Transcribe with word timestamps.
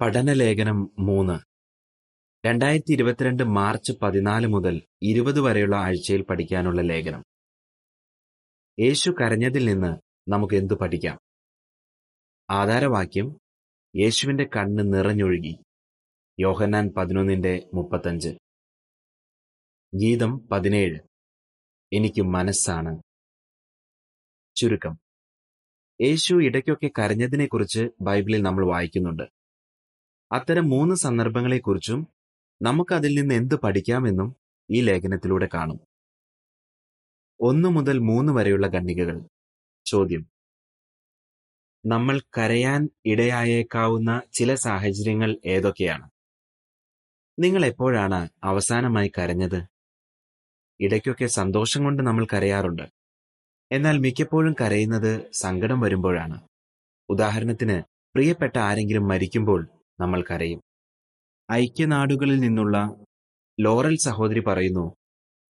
പഠനലേഖനം 0.00 0.90
മൂന്ന്. 0.98 1.38
രണ്ടായിരത്തി 2.46 2.92
ഇരുപത്തിരണ്ട് 2.92 3.42
മാർച്ച് 3.42 3.92
പതിനാല് 4.02 4.46
മുതൽ 4.46 4.82
ഇരുപത് 5.02 5.40
വരെയുള്ള 5.40 5.76
ആഴ്ചയിൽ 5.76 6.22
പഠിക്കാനുള്ള 6.22 6.80
ലേഖനം. 6.80 7.24
യേശു 8.80 9.10
കരഞ്ഞതിൽ 9.10 9.64
നിന്ന് 9.64 9.96
നമുക്ക് 10.30 10.54
എന്തു 10.54 10.74
പഠിക്കാം? 10.74 11.18
ആധാരവാക്യം 12.50 13.38
യേശുവിന്റെ 13.96 14.44
കണ്ണ് 14.44 14.94
നിറഞ്ഞൊഴുകി. 14.94 15.58
യോഹന്നാൻ 16.40 16.88
പതിനൊന്നിന്റെ 16.96 17.70
മുപ്പത്തഞ്ച്. 17.74 18.28
ഗീതം 19.94 20.48
പതിനേഴ്. 20.48 20.98
എനിക്ക് 21.92 22.22
മനസ്സാണ്. 22.22 23.02
ചുരുക്കം. 24.56 24.98
യേശു 26.02 26.34
ഇടയ്ക്കൊക്കെ 26.34 26.90
കരഞ്ഞതിനെക്കുറിച്ച് 26.98 27.88
ബൈബിളിൽ 28.00 28.42
നമ്മൾ 28.42 28.66
വായിക്കുന്നുണ്ട്. 28.66 29.33
അത്തരം 30.34 30.68
മൂന്ന് 30.68 30.94
സന്ദർഭങ്ങളെക്കുറിച്ചും 30.94 32.08
നമുക്ക് 32.62 32.94
അതിൽ 32.94 33.20
നിന്ന് 33.20 33.34
എന്ത് 33.34 33.54
പഠിക്കാമെന്നും 33.54 34.36
ഈ 34.70 34.80
ലേഖനത്തിലൂടെ 34.80 35.48
കാണും. 35.54 35.80
ഒന്നു 37.40 37.68
മുതൽ 37.68 37.98
മൂന്ന് 37.98 38.32
വരെയുള്ള 38.32 38.66
ഖണ്ഡികകൾ. 38.66 39.20
ചോദ്യം. 39.86 40.26
നമ്മൾ 41.86 42.20
കരയാൻ 42.38 42.88
ഇടയായേക്കാവുന്ന 43.06 44.22
ചില 44.32 44.54
സാഹചര്യങ്ങൾ 44.54 45.38
ഏതൊക്കെയാണ്? 45.46 46.10
നിങ്ങൾ 47.38 47.66
എപ്പോഴാണ് 47.66 48.28
അവസാനമായി 48.44 49.12
കരഞ്ഞത്? 49.18 49.62
ഇടയ്ക്കൊക്കെ 50.80 51.26
സന്തോഷം 51.26 51.84
കൊണ്ട് 51.84 52.02
നമ്മൾ 52.02 52.26
കരയാറുണ്ട്. 52.32 52.82
എന്നാൽ 53.72 53.98
മിക്കപ്പോഴും 53.98 54.54
കരയുന്നത് 54.60 55.32
സങ്കടം 55.32 55.80
വരുമ്പോഴാണ്. 55.80 56.48
ഉദാഹരണത്തിന് 57.08 57.82
പ്രിയപ്പെട്ട 58.14 58.58
ആരെങ്കിലും 58.58 59.08
മരിക്കുമ്പോൾ 59.08 59.68
നമ്മൾ 60.00 60.24
കരയും. 60.30 60.60
ഐക്യനാടുകളിൽ 61.52 62.38
നിന്നുള്ള 62.40 62.96
ലോറൽ 63.60 63.96
സഹോദരി 63.96 64.40
പറയുന്നു 64.40 64.94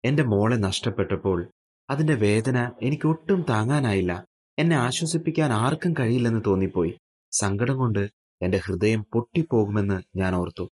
എന്റെ 0.06 0.24
മോളെ 0.24 0.56
നഷ്ടപ്പെട്ടപ്പോൾ 0.56 1.52
അതിന്റെ 1.90 2.16
വേദന 2.16 2.72
എനിക്ക് 2.82 3.08
ഒട്ടും 3.08 3.46
താങ്ങാനായില്ല. 3.50 4.26
എന്നെ 4.60 4.76
ആശ്വസിപ്പിക്കാൻ 4.76 5.52
ആർക്കും 5.52 5.94
കഴിയില്ലെന്ന് 6.00 6.42
തോന്നിപ്പോയി. 6.48 6.98
സങ്കടം 7.32 7.78
കൊണ്ട് 7.78 8.10
എന്റെ 8.42 8.58
ഹൃദയം 8.58 9.06
പൊട്ടിപ്പോകുമെന്ന് 9.14 10.18
ഞാൻ 10.18 10.36
ഓർത്തു. 10.36 10.70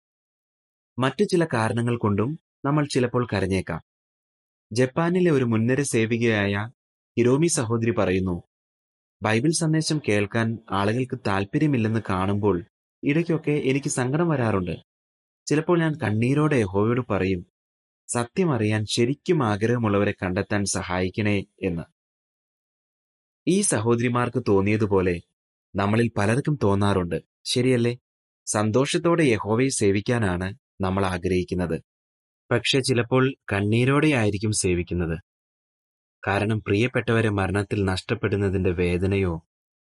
മറ്റു 1.00 1.24
ചില 1.24 1.46
കാരണങ്ങൾ 1.54 1.98
കൊണ്ടും 1.98 2.40
നമ്മൾ 2.66 2.86
ചിലപ്പോൾ 2.86 3.28
കരഞ്ഞേക്കാം. 3.34 3.82
ജപ്പാനിലെ 4.74 5.32
ഒരു 5.32 5.44
മുൻനിര 5.44 5.82
സേവികയായ 5.82 6.70
ഹിരോമി 7.20 7.48
സഹോദരി 7.48 7.92
പറയുന്നു 7.92 8.44
ബൈബിൾ 9.24 9.52
സന്ദേശം 9.60 10.02
കേൾക്കാൻ 10.10 10.60
ആളുകൾക്ക് 10.72 11.20
താല്പര്യമില്ലെന്ന് 11.28 12.00
കാണുമ്പോൾ 12.10 12.64
ഇടയ്ക്കൊക്കെ 13.06 13.52
എനിക്ക് 13.52 13.90
സങ്കടം 13.90 14.30
വരാറുണ്ട്. 14.30 14.76
ചിലപ്പോൾ 15.48 15.80
ഞാൻ 15.80 15.94
കണ്ണീരോടെ 16.04 16.56
യഹോവയോട് 16.56 17.02
പറയും 17.10 17.46
സത്യമറിയാൻ 18.14 18.86
ശരിക്കും 18.86 19.44
ആഗ്രഹമുള്ളവരെ 19.44 20.14
കണ്ടെത്താൻ 20.24 20.66
സഹായിക്കണേ 20.66 21.46
എന്ന്. 21.62 21.84
ഈ 23.48 23.62
സഹോദരിമാർക്ക് 23.62 24.44
തോന്നിയതുപോലെ 24.48 25.22
നമ്മളിൽ 25.76 26.12
പലർക്കും 26.18 26.58
തോന്നാറുണ്ട് 26.64 27.22
ശരിയല്ലേ? 27.44 27.98
സന്തോഷത്തോടെ 28.48 29.24
യഹോവയെ 29.24 29.70
സേവിക്കാനാണ് 29.70 30.56
നമ്മൾ 30.82 31.06
ആഗ്രഹിക്കുന്നത്. 31.06 31.82
പക്ഷെ 32.52 32.80
ചിലപ്പോൾ 32.80 33.36
കണ്ണീരോടെയായിരിക്കും 33.54 34.52
സേവിക്കുന്നത്. 34.52 35.18
കാരണം 36.28 36.62
പ്രിയപ്പെട്ടവരെ 36.62 37.30
മരണത്തിൽ 37.30 37.86
നഷ്ടപ്പെടുന്നതിന്റെ 37.86 38.72
വേദനയോ 38.72 39.34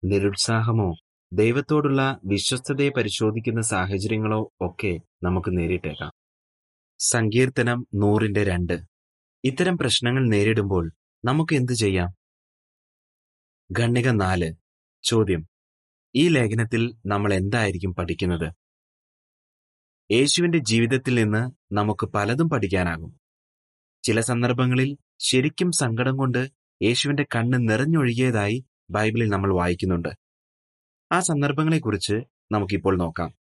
നിരുത്സാഹമോ 0.03 0.89
ദൈവത്തോടുള്ള 1.33 2.19
വിശ്വസ്തതയെ 2.25 2.89
പരിശോധിക്കുന്ന 2.89 3.61
സാഹചര്യങ്ങളോ 3.61 4.53
ഒക്കെ 4.61 4.99
നമുക്ക് 5.23 5.57
നേരിട്ടേക്കാം. 5.57 6.11
സങ്കീർത്തനം 6.99 7.87
നൂറിന്റെ 7.95 8.43
രണ്ട്. 8.43 8.79
ഇത്തരം 9.43 9.77
പ്രശ്നങ്ങൾ 9.77 10.29
നേരിടുമ്പോൾ 10.29 10.91
നമുക്ക് 11.25 11.55
എന്തു 11.55 11.71
ചെയ്യാം? 11.73 12.09
ഖണ്ണിക 13.79 14.09
നാല്. 14.09 14.53
ചോദ്യം. 15.03 15.47
ഈ 16.15 16.27
ലേഖനത്തിൽ 16.27 16.93
നമ്മൾ 17.05 17.33
എന്തായിരിക്കും 17.33 17.95
പഠിക്കുന്നത്? 17.95 18.53
യേശുവിന്റെ 20.11 20.57
ജീവിതത്തിൽ 20.57 21.15
നിന്ന് 21.15 21.51
നമുക്ക് 21.75 22.05
പലതും 22.05 22.49
പഠിക്കാനാകും. 22.49 23.17
ചില 24.03 24.21
സന്ദർഭങ്ങളിൽ 24.21 24.97
ശരിക്കും 25.19 25.71
സങ്കടം 25.71 26.17
കൊണ്ട് 26.17 26.51
യേശുവിന്റെ 26.83 27.23
കണ്ണ് 27.23 27.69
നിറഞ്ഞൊഴുകിയതായി 27.69 28.65
ബൈബിളിൽ 28.89 29.27
നമ്മൾ 29.27 29.53
വായിക്കുന്നുണ്ട്. 29.53 30.20
ആ 31.11 31.19
സന്ദർഭങ്ങളെക്കുറിച്ച് 31.19 32.13
നമുക്കിപ്പോൾ 32.51 32.97
നോക്കാം. 32.97 33.33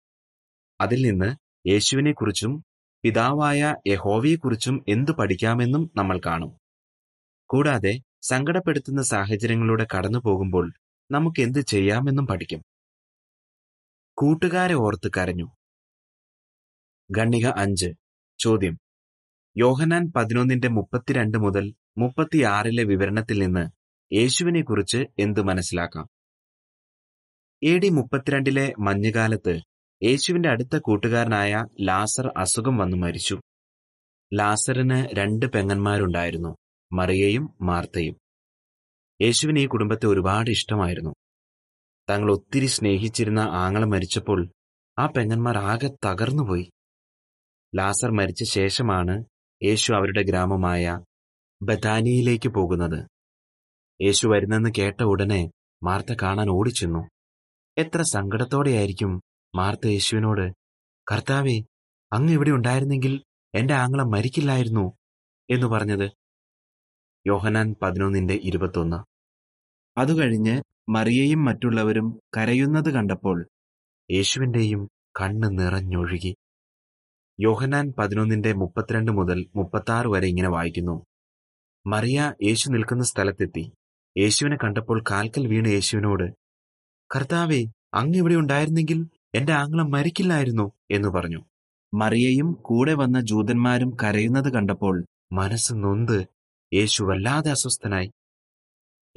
അതിൽ 0.81 1.01
നിന്ന് 1.01 1.35
യേശുവിനെക്കുറിച്ചും 1.69 2.63
പിതാവായ 3.03 3.75
യഹോവയെക്കുറിച്ചും 3.87 4.85
എന്തു 4.89 5.11
പഠിക്കാമെന്നും 5.11 5.91
നമ്മൾ 5.95 6.21
കാണും. 6.25 6.57
കൂടാതെ 7.49 8.01
സങ്കടപ്പെടുത്തുന്ന 8.21 9.01
സാഹചര്യങ്ങളിലൂടെ 9.01 9.87
കടന്നു 9.97 10.19
പോകുമ്പോൾ 10.19 10.73
നമുക്ക് 11.11 11.41
എന്ത് 11.41 11.59
ചെയ്യാമെന്നും 11.59 12.27
പഠിക്കും. 12.27 12.63
കൂട്ടുകാരെ 14.17 14.73
ഓർത്ത് 14.73 15.11
കരഞ്ഞു. 15.17 15.51
ഖണ്ണിക 17.17 17.47
അഞ്ച്. 17.47 17.93
ചോദ്യം. 18.39 18.77
യോഹനാൻ 19.57 20.11
പതിനൊന്നിന്റെ 20.15 20.67
മുപ്പത്തിരണ്ട് 20.67 21.37
മുതൽ 21.37 21.73
മുപ്പത്തിയാറിലെ 21.97 22.83
വിവരണത്തിൽ 22.83 23.39
നിന്ന് 23.39 23.69
യേശുവിനെക്കുറിച്ച് 24.13 25.05
എന്തു 25.19 25.39
മനസ്സിലാക്കാം? 25.39 26.20
എ 27.63 27.77
ഡി 27.77 27.89
മുപ്പത്തിരണ്ടിലെ 27.89 28.73
മഞ്ഞുകാലത്ത് 28.79 29.61
യേശുവിന്റെ 30.03 30.49
അടുത്ത 30.49 30.77
കൂട്ടുകാരനായ 30.77 31.65
ലാസർ 31.81 32.33
അസുഖം 32.37 32.77
വന്നു 32.77 32.97
മരിച്ചു. 32.97 33.39
ലാസറിന് 34.33 35.15
രണ്ട് 35.15 35.45
പെങ്ങന്മാരുണ്ടായിരുന്നു 35.45 36.55
മറിയയും 36.93 37.53
മാർത്തയും. 37.61 38.15
യേശുവിന് 39.21 39.59
ഈ 39.59 39.67
കുടുംബത്തെ 39.67 40.05
ഒരുപാട് 40.05 40.49
ഇഷ്ടമായിരുന്നു. 40.49 41.13
തങ്ങൾ 42.09 42.31
ഒത്തിരി 42.31 42.65
സ്നേഹിച്ചിരുന്ന 42.65 43.39
ആങ്ങളെ 43.39 43.85
മരിച്ചപ്പോൾ 43.85 44.49
ആ 44.99 45.05
പെങ്ങന്മാർ 45.05 45.57
ആകെ 45.57 45.89
തകർന്നുപോയി. 46.05 46.71
ലാസർ 47.75 48.11
മരിച്ച 48.11 48.43
ശേഷമാണ് 48.43 49.25
യേശു 49.63 49.93
അവരുടെ 49.93 50.23
ഗ്രാമമായ 50.23 50.99
ബഥാനിയിലേക്ക് 51.61 52.49
പോകുന്നത്. 52.49 53.07
യേശു 54.01 54.27
വരുന്നെന്ന് 54.27 54.69
കേട്ട 54.77 55.03
ഉടനെ 55.03 55.51
മാർത്ത 55.83 56.13
കാണാൻ 56.21 56.49
ഓടിച്ചെന്നു. 56.49 57.20
എത്ര 57.77 58.01
സങ്കടത്തോടെയായിരിക്കും 58.01 59.21
മാർത്ത 59.55 59.87
യേശുവിനോട് 59.87 60.51
കർത്താവേ 61.11 61.63
അങ്ങ് 62.13 62.33
ഇവിടെ 62.33 62.49
ഉണ്ടായിരുന്നെങ്കിൽ 62.49 63.23
എന്റെ 63.55 63.73
ആങ്ങളെ 63.73 64.03
മരിക്കില്ലായിരുന്നു 64.03 64.93
എന്ന് 65.49 65.67
പറഞ്ഞത്. 65.67 66.11
യോഹനാൻ 67.27 67.75
പതിനൊന്നിന്റെ 67.81 68.33
ഇരുപത്തൊന്ന്. 68.33 69.03
അതുകഴിഞ്ഞ് 69.99 70.61
മറിയയും 70.89 71.45
മറ്റുള്ളവരും 71.45 72.19
കരയുന്നത് 72.37 72.93
കണ്ടപ്പോൾ 72.93 73.47
യേശുവിന്റെയും 74.11 74.89
കണ്ണ് 75.21 75.59
നിറഞ്ഞൊഴുകി. 75.59 76.35
യോഹനാൻ 77.39 77.93
പതിനൊന്നിന്റെ 77.99 78.53
മുപ്പത്തിരണ്ട് 78.53 79.11
മുതൽ 79.11 79.49
മുപ്പത്താറ് 79.55 80.07
വരെ 80.07 80.27
ഇങ്ങനെ 80.27 80.49
വായിക്കുന്നു. 80.49 81.05
മറിയ 81.87 82.33
യേശു 82.43 82.69
നിൽക്കുന്ന 82.69 83.03
സ്ഥലത്തെത്തി. 83.03 83.71
യേശുവിനെ 84.17 84.57
കണ്ടപ്പോൾ 84.63 85.03
കാൽക്കൽ 85.11 85.47
വീണ് 85.47 85.67
യേശുവിനോട് 85.67 86.40
കർത്താവേ 87.15 87.65
അങ്ങ് 87.93 88.17
ഇവിടെ 88.17 88.35
ഉണ്ടായിരുന്നെങ്കിൽ 88.35 89.07
എന്റെ 89.35 89.53
ആംഗ്ലം 89.53 89.91
മരിക്കില്ലായിരുന്നു 89.91 90.71
എന്ന് 90.91 91.09
പറഞ്ഞു. 91.09 91.41
മറിയയും 91.93 92.51
കൂടെ 92.51 92.93
വന്ന 92.93 93.21
ജൂതന്മാരും 93.21 93.97
കരയുന്നത് 94.03 94.53
കണ്ടപ്പോൾ 94.53 95.05
മനസ്സ് 95.31 95.73
നൊന്ത്. 95.73 96.25
യേശു 96.73 97.03
വല്ലാതെ 97.03 97.51
അസ്വസ്ഥനായി. 97.51 98.11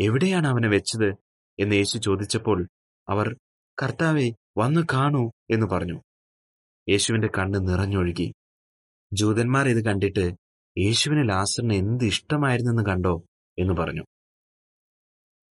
എവിടെയാണ് 0.00 0.47
അവനെ 0.47 0.69
വെച്ചത്? 0.69 1.15
എന്ന് 1.59 1.77
യേശു 1.77 1.99
ചോദിച്ചപ്പോൾ 1.99 2.69
അവർ 3.09 3.37
കർത്താവെ 3.82 4.31
വന്നു 4.59 4.81
കാണൂ 4.93 5.31
എന്ന് 5.50 5.66
പറഞ്ഞു. 5.66 6.00
യേശുവിന്റെ 6.88 7.29
കണ്ണ് 7.38 7.69
നിറഞ്ഞൊഴുകി. 7.69 8.35
ജൂതന്മാർ 9.12 9.69
ഇത് 9.69 9.85
കണ്ടിട്ട് 9.85 10.35
യേശുവിന് 10.79 11.29
ലാസറിന് 11.29 11.75
എന്ത് 11.75 12.05
ഇഷ്ടമായിരുന്നെന്ന് 12.05 12.82
കണ്ടോ? 12.82 13.25
എന്ന് 13.58 13.75
പറഞ്ഞു. 13.75 14.02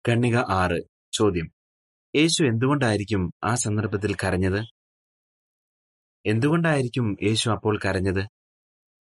കണ്ണിക 0.09 0.35
ആറ് 0.35 0.81
ചോദ്യം. 1.13 1.58
യേശു 2.15 2.44
എന്തുകൊണ്ടായിരിക്കും 2.44 3.33
ആ 3.44 3.56
സന്ദർഭത്തിൽ 3.56 4.15
കരഞ്ഞത്? 4.15 4.65
എന്തുകൊണ്ടായിരിക്കും 6.25 7.17
യേശു 7.23 7.50
അപ്പോൾ 7.50 7.79
കരഞ്ഞത്? 7.85 8.27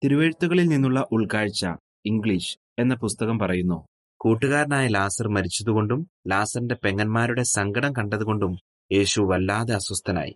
തിരുവെഴുത്തുകളിൽ 0.04 0.66
നിന്നുള്ള 0.66 1.08
ഉൾക്കാഴ്ച 1.12 1.66
ഇംഗ്ലീഷ് 2.06 2.58
എന്ന 2.80 2.96
പുസ്തകം 2.96 3.40
പറയുന്നു. 3.40 3.88
കൂട്ടുകാരനായ 4.22 4.88
ലാസർ 4.88 5.28
മരിച്ചതുകൊണ്ടും 5.28 6.08
ലാസറിന്റെ 6.28 6.76
പെങ്ങന്മാരുടെ 6.76 7.44
സങ്കടം 7.44 7.94
കണ്ടതുകൊണ്ടും 7.94 8.58
യേശു 8.92 9.22
വല്ലാതെ 9.22 9.74
അസ്വസ്ഥനായി. 9.74 10.36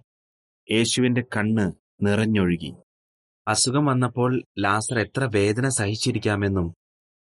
യേശുവിന്റെ 0.72 1.22
കണ്ണ് 1.22 1.72
നിറഞ്ഞൊഴുകി. 2.06 2.74
അസുഖം 3.48 3.86
വന്നപ്പോൾ 3.86 4.44
ലാസർ 4.60 5.00
എത്ര 5.00 5.30
വേദന 5.36 5.70
സഹിച്ചിരിക്കാമെന്നും 5.70 6.74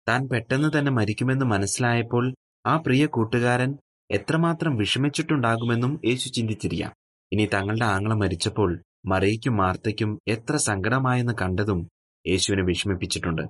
താൻ 0.10 0.28
പെട്ടെന്ന് 0.28 0.80
തന്നെ 0.80 0.92
മരിക്കുമെന്ന് 0.92 1.46
മനസ്സിലായപ്പോൾ 1.46 2.36
ആ 2.66 2.78
പ്രിയ 2.78 3.06
കൂട്ടുകാരൻ 3.06 3.78
എത്രമാത്രം 4.12 4.76
വിഷമിച്ചിട്ടുണ്ടാകുമെന്നും 4.76 6.02
യേശു 6.06 6.30
ചിന്തിച്ചിരിക്കാം 6.30 6.94
ഇനി 7.32 7.50
തങ്ങളുടെ 7.54 7.86
ആങ്ങളെ 7.86 8.16
മരിച്ചപ്പോൾ 8.16 8.84
മറിയയ്ക്കും 9.06 9.58
മാർത്തയ്ക്കും 9.58 10.20
എത്ര 10.28 10.56
സങ്കടമായെന്ന് 10.56 11.34
കണ്ടതും 11.42 11.90
യേശുവിനെ 12.28 12.64
വിഷമിപ്പിച്ചിട്ടുണ്ട്. 12.64 13.42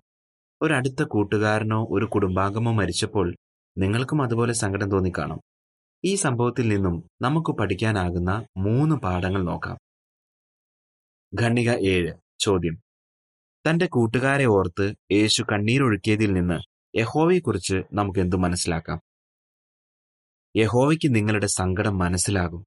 ഒരടുത്ത 0.62 1.04
കൂട്ടുകാരനോ 1.04 1.88
ഒരു 1.90 2.06
കുടുംബാംഗമോ 2.06 2.72
മരിച്ചപ്പോൾ 2.72 3.36
നിങ്ങൾക്കും 3.78 4.22
അതുപോലെ 4.22 4.54
സങ്കടം 4.54 4.92
തോന്നിക്കാണും. 4.92 5.42
ഈ 6.06 6.16
സംഭവത്തിൽ 6.16 6.70
നിന്നും 6.70 7.04
നമുക്ക് 7.22 7.52
പഠിക്കാനാകുന്ന 7.52 8.46
മൂന്ന് 8.58 8.96
പാഠങ്ങൾ 8.96 9.44
നോക്കാം. 9.44 9.78
ഖണ്ഡിക 11.42 11.72
ഏഴ്. 11.72 12.14
ചോദ്യം. 12.40 12.78
തന്റെ 13.70 13.86
കൂട്ടുകാരെ 13.86 14.46
ഓർത്ത് 14.46 14.96
യേശു 15.12 15.44
കണ്ണീരൊഴുക്കിയതിൽ 15.52 16.34
നിന്ന് 16.34 16.60
യഹോവയെക്കുറിച്ച് 16.98 17.84
നമുക്ക് 17.94 18.20
എന്തു 18.20 18.36
മനസ്സിലാക്കാം? 18.36 19.00
യഹോവയ്ക്ക് 20.56 21.16
നിങ്ങളുടെ 21.16 21.48
സങ്കടം 21.48 21.98
മനസ്സിലാകും. 21.98 22.66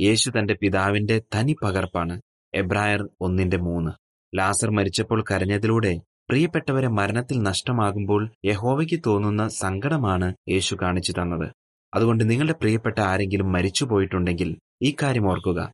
യേശു 0.00 0.30
തന്റെ 0.30 0.54
പിതാവിന്റെ 0.54 1.22
തനി 1.34 1.56
പകർപ്പാണ് 1.62 2.22
എബ്രായർ 2.54 3.08
ഒന്നിന്റെ 3.20 3.56
മൂന്ന്. 3.56 3.90
ലാസർ 4.36 4.70
മരിച്ചപ്പോൾ 4.70 5.24
കരഞ്ഞതിലൂടെ 5.30 6.00
പ്രിയപ്പെട്ടവരെ 6.30 6.88
മരണത്തിൽ 6.88 7.42
നഷ്ടമാകുമ്പോൾ 7.42 8.30
യഹോവയ്ക്ക് 8.44 9.00
തോന്നുന്ന 9.06 9.48
സങ്കടമാണ് 9.48 10.34
യേശു 10.48 10.76
കാണിച്ചു 10.82 11.12
തന്നത്. 11.12 11.52
അതുകൊണ്ട് 11.94 12.30
നിങ്ങളുടെ 12.30 12.52
പ്രിയപ്പെട്ട 12.52 12.98
ആരെങ്കിലും 12.98 13.52
മരിച്ചു 13.52 13.84
പോയിട്ടുണ്ടെങ്കിൽ 13.84 14.58
ഈ 14.82 14.96
കാര്യം 15.02 15.26
ഓർക്കുക. 15.28 15.72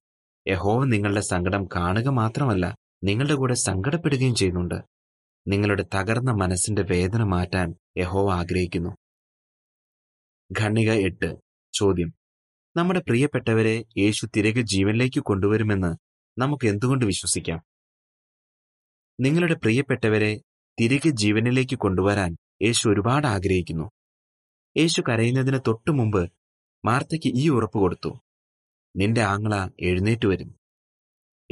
യഹോവ 0.48 0.84
നിങ്ങളുടെ 0.84 1.20
സങ്കടം 1.20 1.68
കാണുക 1.76 2.08
മാത്രമല്ല 2.08 2.76
നിങ്ങളുടെ 3.04 3.34
കൂടെ 3.34 3.54
സങ്കടപ്പെടുകയും 3.54 4.34
ചെയ്യുന്നുണ്ട്. 4.34 4.74
നിങ്ങളുടെ 5.48 5.84
തകർന്ന 5.94 6.32
മനസ്സിന്റെ 6.32 6.82
വേദന 6.82 7.22
മാറ്റാൻ 7.22 7.74
യഹോവ 7.98 8.30
ആഗ്രഹിക്കുന്നു. 8.30 8.90
ഖണ്ണിക 10.60 10.92
എട്ട്. 10.92 11.49
ചോദ്യം. 11.74 12.12
നമ്മുടെ 12.76 13.00
പ്രിയപ്പെട്ടവരെ 13.00 13.84
യേശു 13.98 14.26
തിരികെ 14.36 14.60
ജീവനിലേക്ക് 14.60 15.20
കൊണ്ടുവരുമെന്ന് 15.20 15.96
നമുക്ക് 16.40 16.66
എന്തുകൊണ്ട് 16.66 17.04
വിശ്വസിക്കാം? 17.04 17.62
നിങ്ങളുടെ 19.20 19.54
പ്രിയപ്പെട്ടവരെ 19.54 20.40
തിരികെ 20.80 21.10
ജീവനിലേക്ക് 21.10 21.76
കൊണ്ടുവരാൻ 21.76 22.36
യേശു 22.62 22.88
ഒരുപാട് 22.88 23.26
ആഗ്രഹിക്കുന്നു. 23.26 23.90
യേശു 24.76 25.02
കരയുന്നതിന് 25.08 25.58
തൊട്ടു 25.66 25.90
മുമ്പ് 25.90 26.32
മാർത്തയ്ക്ക് 26.84 27.32
ഈ 27.36 27.48
ഉറപ്പ് 27.48 27.78
കൊടുത്തു. 27.78 28.20
നിന്റെ 28.96 29.20
ആങ്ങള 29.20 29.70
എഴുന്നേറ്റ് 29.80 30.26
വരും. 30.26 30.54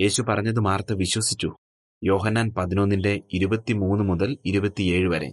യേശു 0.01 0.23
പറഞ്ഞത് 0.23 0.61
മാർത്ത 0.61 0.93
വിശ്വസിച്ചു. 0.93 1.57
യോഹന്നാൻ 2.05 2.55
പതിനൊന്നിന്റെ 2.57 3.21
ഇരുപത്തിമൂന്ന് 3.33 4.05
മുതൽ 4.05 4.39
ഇരുപത്തിയേഴ് 4.47 5.09
വരെ. 5.09 5.33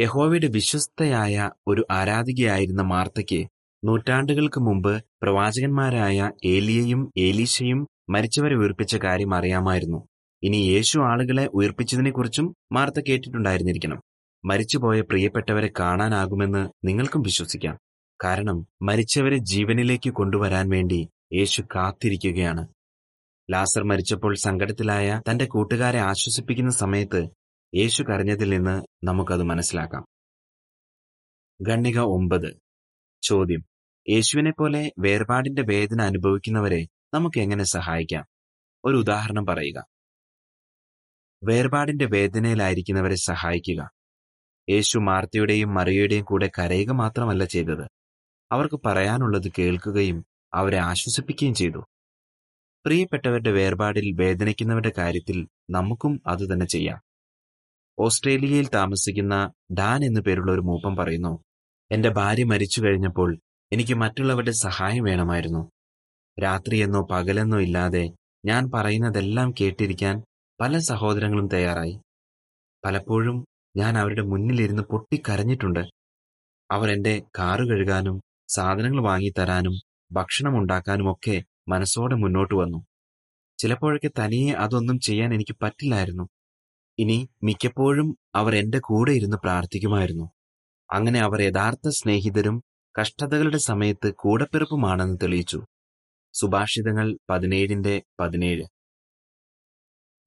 യഹോവയുടെ 0.00 0.46
വിശ്വസ്തയായ 0.46 1.50
ഒരു 1.66 1.86
ആരാധികയായിരുന്ന 1.90 2.82
മാർത്തയ്ക്ക് 2.82 3.48
നൂറ്റാണ്ടുകൾക്ക് 3.84 4.60
മുമ്പ് 4.60 5.04
പ്രവാചകന്മാരായ 5.22 6.30
ഏലിയയും 6.44 7.12
ഏലീശയും 7.18 7.86
മരിച്ചവരെ 8.10 8.56
ഉയർപ്പിച്ച 8.56 8.96
കാര്യം 8.96 9.34
അറിയാമായിരുന്നു. 9.34 10.06
ഇനി 10.42 10.56
യേശു 10.56 10.98
ആളുകളെ 10.98 11.46
ഉയർപ്പിച്ചതിനെക്കുറിച്ചും 11.46 12.54
മാർത്ത 12.72 13.00
കേട്ടിട്ടുണ്ടായിരുന്നിരിക്കണം. 13.08 14.02
മരിച്ചുപോയ 14.44 15.00
പ്രിയപ്പെട്ടവരെ 15.00 15.72
കാണാനാകുമെന്ന് 15.78 16.68
നിങ്ങൾക്കും 16.84 17.22
വിശ്വസിക്കാം. 17.22 17.78
കാരണം 18.24 18.66
മരിച്ചവരെ 18.82 19.36
ജീവനിലേക്ക് 19.36 20.10
കൊണ്ടുവരാൻ 20.10 20.68
വേണ്ടി 20.68 21.08
യേശു 21.32 21.62
കാത്തിരിക്കുകയാണ്. 21.62 22.68
ലാസർ 23.50 23.82
മരിച്ചപ്പോൾ 23.82 24.34
സങ്കടത്തിലായ 24.34 25.22
തന്റെ 25.30 25.44
കൂട്ടുകാരെ 25.44 25.98
ആശ്വസിപ്പിക്കുന്ന 25.98 26.70
സമയത്ത് 26.70 27.28
യേശു 27.74 28.02
കരഞ്ഞതിൽ 28.02 28.50
നിന്ന് 28.50 29.06
നമുക്കത് 29.06 29.42
മനസ്സിലാക്കാം. 29.42 30.04
ഗണ്ണിക 31.62 31.98
ഒമ്പത്. 31.98 32.60
ചോദ്യം. 33.22 33.69
യേശുവിനെ 34.10 34.50
പോലെ 34.50 34.92
വേർപാടിന്റെ 34.98 35.62
വേദന 35.62 36.02
അനുഭവിക്കുന്നവരെ 36.02 36.86
നമുക്ക് 37.14 37.40
എങ്ങനെ 37.40 37.64
സഹായിക്കാം? 37.64 38.26
ഒരു 38.84 38.96
ഉദാഹരണം 38.96 39.46
പറയുക. 39.46 39.86
വേർപാടിന്റെ 41.44 42.06
വേദനയിലായിരിക്കുന്നവരെ 42.06 43.14
സഹായിക്കുക. 43.14 43.90
യേശു 44.70 44.98
മാർത്തയുടെയും 44.98 45.74
മറിയയുടെയും 45.74 46.24
കൂടെ 46.24 46.50
കരയുക 46.58 46.90
മാത്രമല്ല 46.90 47.44
ചെയ്തത്. 47.44 47.88
അവർക്ക് 48.52 48.80
പറയാനുള്ളത് 48.86 49.52
കേൾക്കുകയും 49.58 50.24
അവരെ 50.54 50.78
ആശ്വസിപ്പിക്കുകയും 50.78 51.54
ചെയ്തു. 51.54 51.84
പ്രിയപ്പെട്ടവരുടെ 52.84 53.50
വേർപാടിൽ 53.50 54.12
വേദനിക്കുന്നവരുടെ 54.12 54.92
കാര്യത്തിൽ 54.98 55.48
നമുക്കും 55.70 56.22
അതുതന്നെ 56.26 56.66
ചെയ്യാം. 56.66 57.00
ഓസ്ട്രേലിയയിൽ 57.98 58.68
താമസിക്കുന്ന 58.68 59.52
ഡാൻ 59.72 60.04
എന്നു 60.04 60.20
പേരുള്ള 60.20 60.52
ഒരു 60.52 60.60
മൂപ്പം 60.60 60.96
പറയുന്നു 60.96 61.44
എന്റെ 61.92 62.08
ഭാര്യ 62.08 62.44
മരിച്ചു 62.44 62.82
കഴിഞ്ഞപ്പോൾ 62.82 63.38
എനിക്ക് 63.72 63.94
മറ്റുള്ളവരുടെ 63.94 64.50
സഹായം 64.50 65.04
വേണമായിരുന്നു. 65.04 65.70
രാത്രിയെന്നോ 66.42 67.06
പകലെന്നോ 67.10 67.60
ഇല്ലാതെ 67.60 68.10
ഞാൻ 68.44 68.70
പറയുന്നതെല്ലാം 68.74 69.54
കേട്ടിരിക്കാൻ 69.60 70.22
പല 70.60 70.78
സഹോദരങ്ങളും 70.78 71.48
തയ്യാറായി. 71.48 72.00
പലപ്പോഴും 72.84 73.46
ഞാൻ 73.76 73.98
അവരുടെ 73.98 74.22
മുന്നിലിരുന്ന് 74.22 74.82
പൊട്ടിക്കരഞ്ഞിട്ടുണ്ട്. 74.82 75.80
അവർ 76.70 76.90
എന്റെ 76.90 77.22
കാറ് 77.38 77.60
കഴുകാനും 77.60 78.20
സാധനങ്ങൾ 78.48 79.02
വാങ്ങിത്തരാനും 79.02 79.72
ഭക്ഷണം 80.12 80.58
ഉണ്ടാക്കാനും 80.58 81.12
ഒക്കെ 81.12 81.44
മനസ്സോടെ 81.68 82.14
മുന്നോട്ട് 82.14 82.54
വന്നു. 82.54 82.78
ചിലപ്പോഴൊക്കെ 83.58 84.10
തനിയെ 84.18 84.52
അതൊന്നും 84.52 85.00
ചെയ്യാൻ 85.00 85.34
എനിക്ക് 85.34 85.56
പറ്റില്ലായിരുന്നു. 85.62 86.28
ഇനി 86.98 87.28
മിക്കപ്പോഴും 87.42 88.16
അവർ 88.34 88.56
എന്റെ 88.56 88.78
കൂടെ 88.78 89.12
ഇരുന്ന് 89.12 89.36
പ്രാർത്ഥിക്കുമായിരുന്നു. 89.36 90.30
അങ്ങനെ 90.92 91.20
അവർ 91.20 91.42
യഥാർത്ഥ 91.42 91.88
സ്നേഹിതരും 91.88 92.62
കഷ്ടതകളുടെ 92.98 93.58
സമയത്ത് 93.58 94.14
കൂടപ്പിറപ്പുമാണെന്ന് 94.14 95.18
തെളിയിച്ചു. 95.22 95.62
സുഭാഷിതങ്ങൾ 96.32 97.18
പതിനേഴിന്റെ 97.30 98.02
പതിനേഴ്. 98.20 98.64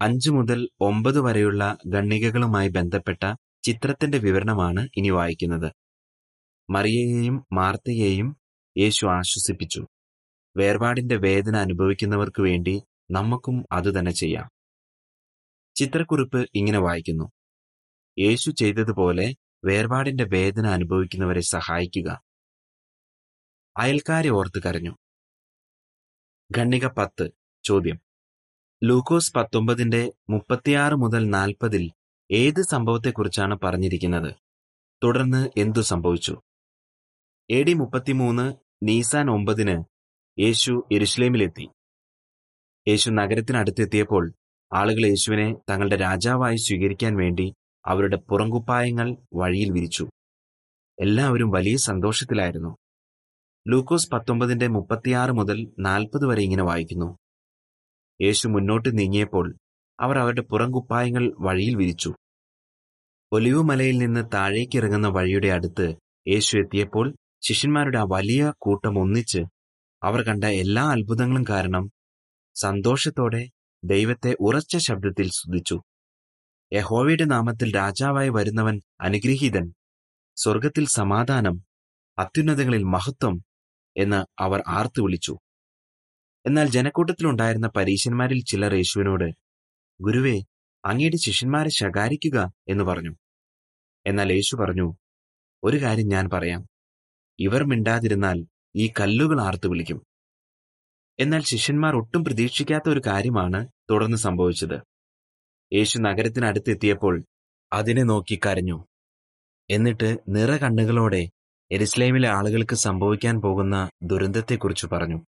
അഞ്ചു 0.01 0.29
മുതൽ 0.29 0.69
ഒമ്പത് 0.79 1.19
വരെയുള്ള 1.19 1.77
ഗണ്ണികകളുമായി 1.87 2.69
ബന്ധപ്പെട്ട 2.69 3.35
ചിത്രത്തിന്റെ 3.63 4.17
വിവരണമാണ് 4.17 4.89
ഇനി 4.97 5.09
വായിക്കുന്നത്. 5.09 5.71
മറിയയെയും 6.69 7.45
മാർത്തയെയും 7.53 8.37
യേശു 8.77 9.05
ആശ്വസിപ്പിച്ചു. 9.05 9.87
വേർപാടിന്റെ 10.57 11.17
വേദന 11.17 11.55
അനുഭവിക്കുന്നവർക്ക് 11.55 12.41
വേണ്ടി 12.41 12.81
നമുക്കും 13.11 13.65
അതുതന്നെ 13.71 14.11
ചെയ്യാം. 14.11 14.49
ചിത്രക്കുറിപ്പ് 15.75 16.47
ഇങ്ങനെ 16.55 16.79
വായിക്കുന്നു. 16.79 17.31
യേശു 18.19 18.51
ചെയ്തതുപോലെ 18.51 19.35
വേർപാടിന്റെ 19.65 20.23
വേദന 20.23 20.67
അനുഭവിക്കുന്നവരെ 20.67 21.41
സഹായിക്കുക. 21.41 22.32
അയൽക്കാരെ 23.77 24.29
ഓർത്ത് 24.29 24.63
കരഞ്ഞു. 24.63 24.91
ഖണ്ണിക 26.57 26.87
പത്ത് 26.87 27.29
ചോദ്യം. 27.63 27.99
ലൂക്കോസ് 28.83 29.33
പത്തൊമ്പതിന്റെ 29.33 30.13
മുപ്പത്തിയാറ് 30.29 30.93
മുതൽ 30.93 31.29
നാൽപ്പതിൽ 31.29 31.91
ഏത് 32.31 32.61
സംഭവത്തെക്കുറിച്ചാണ് 32.61 33.59
പറഞ്ഞിരിക്കുന്നത്? 33.63 34.35
തുടർന്ന് 35.03 35.49
എന്തു 35.57 35.79
സംഭവിച്ചു? 35.79 36.41
എ 37.49 37.63
ഡി 37.63 37.73
മുപ്പത്തിമൂന്ന് 37.73 38.53
നീസാൻ 38.83 39.29
ഒമ്പതിന് 39.29 39.83
യേശു 40.39 40.87
എരുഷ്ലേമിലെത്തി 40.91 41.69
യേശു 42.87 43.09
നഗരത്തിനടുത്തെത്തിയപ്പോൾ 43.09 44.33
ആളുകൾ 44.73 45.05
യേശുവിനെ 45.05 45.55
തങ്ങളുടെ 45.69 45.95
രാജാവായി 45.95 46.55
സ്വീകരിക്കാൻ 46.55 47.15
വേണ്ടി 47.15 47.53
അവരുടെ 47.85 48.15
പുറങ്കുപ്പായങ്ങൾ 48.15 49.17
വഴിയിൽ 49.33 49.69
വിരിച്ചു. 49.71 50.05
എല്ലാവരും 51.01 51.49
വലിയ 51.49 51.77
സന്തോഷത്തിലായിരുന്നു. 51.77 52.77
ലൂക്കോസ് 53.67 54.09
പത്തൊമ്പതിന്റെ 54.13 54.67
മുപ്പത്തിയാറ് 54.67 55.31
മുതൽ 55.31 55.73
നാൽപ്പത് 55.79 56.25
വരെ 56.25 56.41
ഇങ്ങനെ 56.41 56.63
വായിക്കുന്നു. 56.63 57.17
യേശു 58.21 58.47
മുന്നോട്ട് 58.47 58.97
നീങ്ങിയപ്പോൾ 58.97 59.55
അവർ 59.99 60.17
അവരുടെ 60.17 60.41
പുറംകുപ്പായങ്ങൾ 60.41 61.35
വഴിയിൽ 61.39 61.75
വിരിച്ചു. 61.75 62.11
ഒലിവുമലയിൽ 63.31 63.97
നിന്ന് 63.97 64.23
താഴേക്ക് 64.33 64.77
ഇറങ്ങുന്ന 64.77 65.07
വഴിയുടെ 65.07 65.47
അടുത്ത് 65.47 65.95
യേശു 66.27 66.57
എത്തിയപ്പോൾ 66.57 67.15
ശിഷ്യന്മാരുടെ 67.47 67.97
ആ 67.97 68.03
വലിയ 68.03 68.53
കൂട്ടം 68.57 68.99
ഒന്നിച്ച് 68.99 69.41
അവർ 70.03 70.21
കണ്ട 70.23 70.43
എല്ലാ 70.43 70.83
അത്ഭുതങ്ങളും 70.83 71.45
കാരണം 71.49 71.85
സന്തോഷത്തോടെ 72.55 73.49
ദൈവത്തെ 73.83 74.35
ഉറച്ച 74.39 74.77
ശബ്ദത്തിൽ 74.77 75.29
സ്തുതിച്ചു. 75.29 75.77
യഹോവയുടെ 76.73 77.25
നാമത്തിൽ 77.25 77.75
രാജാവായി 77.75 78.29
വരുന്നവൻ 78.29 78.81
അനുഗ്രഹീതൻ 79.01 79.65
സ്വർഗത്തിൽ 80.37 80.85
സമാധാനം 80.85 81.55
അത്യുന്നതങ്ങളിൽ 82.17 82.83
മഹത്വം 82.83 83.35
എന്ന് 83.97 84.41
അവർ 84.41 84.63
ആർത്തു 84.67 85.01
വിളിച്ചു. 85.01 85.37
എന്നാൽ 86.45 86.69
ജനക്കൂട്ടത്തിലുണ്ടായിരുന്ന 86.69 87.67
പരീശന്മാരിൽ 87.67 88.43
ചിലർ 88.43 88.73
യേശുവിനോട് 88.73 89.31
ഗുരുവേ 90.01 90.41
അങ്ങയുടെ 90.85 91.17
ശിഷ്യന്മാരെ 91.17 91.69
ശകാരിക്കുക 91.69 92.53
എന്ന് 92.67 92.83
പറഞ്ഞു. 92.83 93.15
എന്നാൽ 94.05 94.33
യേശു 94.33 94.55
പറഞ്ഞു 94.55 94.95
ഒരു 95.63 95.77
കാര്യം 95.77 96.07
ഞാൻ 96.07 96.29
പറയാം. 96.29 96.65
ഇവർ 97.39 97.63
മിണ്ടാതിരുന്നാൽ 97.63 98.45
ഈ 98.75 98.93
കല്ലുകൾ 98.99 99.41
ആർത്തു 99.41 99.67
വിളിക്കും. 99.67 100.03
എന്നാൽ 101.19 101.41
ശിഷ്യന്മാർ 101.41 101.95
ഒട്ടും 101.95 102.23
പ്രതീക്ഷിക്കാത്ത 102.23 102.89
ഒരു 102.89 103.01
കാര്യമാണ് 103.07 103.67
തുടർന്ന് 103.91 104.17
സംഭവിച്ചത്. 104.17 104.81
യേശു 105.73 105.97
നഗരത്തിനടുത്തെത്തിയപ്പോൾ 105.97 107.23
അതിനെ 107.73 108.03
നോക്കി 108.03 108.39
കരഞ്ഞു. 108.45 108.85
എന്നിട്ട് 109.69 110.17
നിറ 110.29 110.57
കണ്ണുകളോടെ 110.57 111.29
എരുസലേമിലെ 111.71 112.29
ആളുകൾക്ക് 112.29 112.75
സംഭവിക്കാൻ 112.75 113.41
പോകുന്ന 113.41 113.89
ദുരന്തത്തെക്കുറിച്ച് 114.03 114.87
പറഞ്ഞു. 114.87 115.25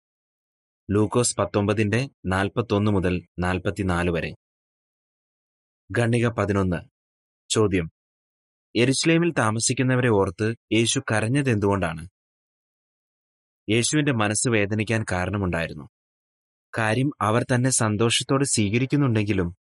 ലൂക്കോസ് 0.91 1.35
പത്തൊമ്പതിന്റെ 1.38 2.09
നാൽപ്പത്തൊന്ന് 2.25 2.91
മുതൽ 2.91 3.27
നാൽപ്പത്തിനാല് 3.39 4.11
വരെ. 4.11 4.31
ഖണ്ണിക 6.00 6.27
പതിനൊന്ന്. 6.27 6.75
ചോദ്യം. 7.50 7.89
യെരുശലേമിൽ 8.75 9.33
താമസിക്കുന്നവരെ 9.38 10.09
ഓർത്ത് 10.09 10.55
യേശു 10.73 11.00
കരഞ്ഞത് 11.00 11.50
എന്തുകൊണ്ടാണ്? 11.50 12.07
യേശുവിന്റെ 13.69 14.11
മനസ്സ് 14.11 14.50
വേദനിക്കാൻ 14.50 15.05
കാരണമുണ്ടായിരുന്നു. 15.11 15.89
കാര്യം 16.77 17.11
അവർ 17.21 17.45
തന്നെ 17.55 17.69
സന്തോഷത്തോടെ 17.69 18.43
സ്വീകരിക്കുന്നുണ്ടെങ്കിലും 18.43 19.55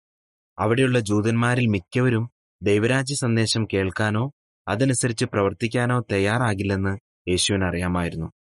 അവിടെയുള്ള 0.59 0.99
ജൂതന്മാരിൽ 0.99 1.65
മിക്കവരും 1.65 2.29
ദൈവരാജ്യ 2.61 3.15
സന്ദേശം 3.15 3.67
കേൾക്കാനോ 3.73 4.31
അതനുസരിച്ച് 4.67 5.25
പ്രവർത്തിക്കാനോ 5.25 6.03
തയ്യാറാകില്ലെന്ന് 6.11 6.97
യേശുവിന് 7.29 7.63
അറിയാമായിരുന്നു 7.63 8.31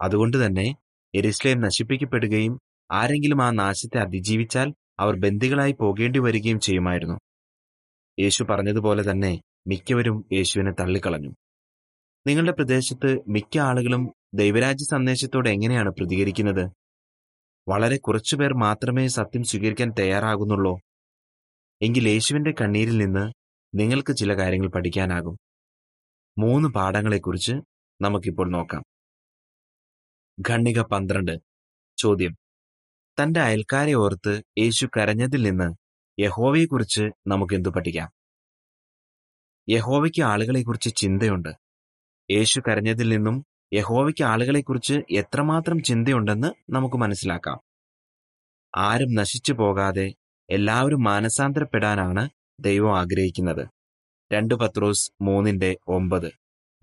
അതുകൊണ്ട് 0.00 0.46
തന്നെ 0.46 0.76
എരുസ്ലേം 1.14 1.60
നശിപ്പിക്കപ്പെടുകയും 1.60 2.58
ആരെങ്കിലും 2.90 3.42
ആ 3.42 3.50
നാശത്തെ 3.50 3.98
അതിജീവിച്ചാൽ 3.98 4.74
അവർ 4.98 5.16
ബന്ദികളായി 5.16 5.72
പോകേണ്ടി 5.72 6.18
വരികയും 6.18 6.60
ചെയ്യുമായിരുന്നു. 6.60 7.18
യേശു 8.20 8.44
പറഞ്ഞതുപോലെ 8.44 9.10
തന്നെ 9.10 9.42
മിക്കവരും 9.66 10.24
യേശുവിനെ 10.32 10.72
തള്ളിക്കളഞ്ഞു. 10.72 11.30
നിങ്ങളുടെ 12.26 12.52
പ്രദേശത്ത് 12.52 13.18
മിക്ക 13.28 13.58
ആളുകളും 13.58 14.12
ദൈവരാജ്യ 14.34 14.84
സന്ദേശത്തോട് 14.84 15.48
എങ്ങനെയാണ് 15.48 15.90
പ്രതികരിക്കുന്നത്? 15.90 16.70
വളരെ 17.68 17.96
കുറച്ചുപേർ 17.96 18.54
മാത്രമേ 18.54 19.08
സത്യം 19.08 19.42
സ്വീകരിക്കാൻ 19.42 19.92
തയ്യാറാകുന്നുള്ളൂ? 19.98 20.80
എങ്കിൽ 21.82 22.08
യേശുവിന്റെ 22.08 22.54
കണ്ണീരിൽ 22.60 22.96
നിന്ന് 22.98 23.41
നിങ്ങൾക്ക് 23.74 24.16
ചില 24.16 24.32
കാര്യങ്ങൾ 24.36 24.68
പഠിക്കാനാകും. 24.68 25.38
മൂന്ന് 26.38 26.68
പാഠങ്ങളെക്കുറിച്ച് 26.68 27.52
നമുക്കിപ്പോൾ 28.00 28.50
നോക്കാം. 28.50 28.84
ഖണ്ണിക 30.50 30.80
പന്ത്രണ്ട്. 30.80 31.38
ചോദ്യം. 31.96 32.36
തന്റെ 33.22 33.40
അയൽക്കാരെ 33.40 33.94
ഓർത്ത് 33.94 34.42
യേശു 34.58 34.86
കരഞ്ഞതിൽ 34.86 35.42
നിന്ന് 35.42 35.74
യഹോവയെക്കുറിച്ച് 36.20 37.02
നമുക്കെന്തു 37.26 37.68
പഠിക്കാം? 37.68 38.10
യഹോവയ്ക്ക് 39.68 40.22
ആളുകളെക്കുറിച്ച് 40.22 40.96
ചിന്തയുണ്ട്. 40.96 41.48
യേശു 42.30 42.60
കരഞ്ഞതിൽ 42.60 43.08
നിന്നും 43.08 43.44
യഹോവയ്ക്ക് 43.74 44.24
ആളുകളെക്കുറിച്ച് 44.24 44.94
എത്രമാത്രം 45.10 45.82
ചിന്തയുണ്ടെന്ന് 45.82 46.72
നമുക്ക് 46.72 46.96
മനസ്സിലാക്കാം. 46.96 47.60
ആരും 48.76 49.14
നശിച്ചു 49.14 49.52
പോകാതെ 49.52 50.14
എല്ലാവരും 50.50 51.02
മാനസാന്തരപ്പെടാനാണ് 51.02 52.28
ദൈവം 52.60 52.98
ആഗ്രഹിക്കുന്നത്. 52.98 53.68
രണ്ട് 54.32 54.54
പത്രോസ് 54.54 55.10
മൂന്നിന്റെ 55.22 55.76
ഒമ്പത്. 55.88 56.32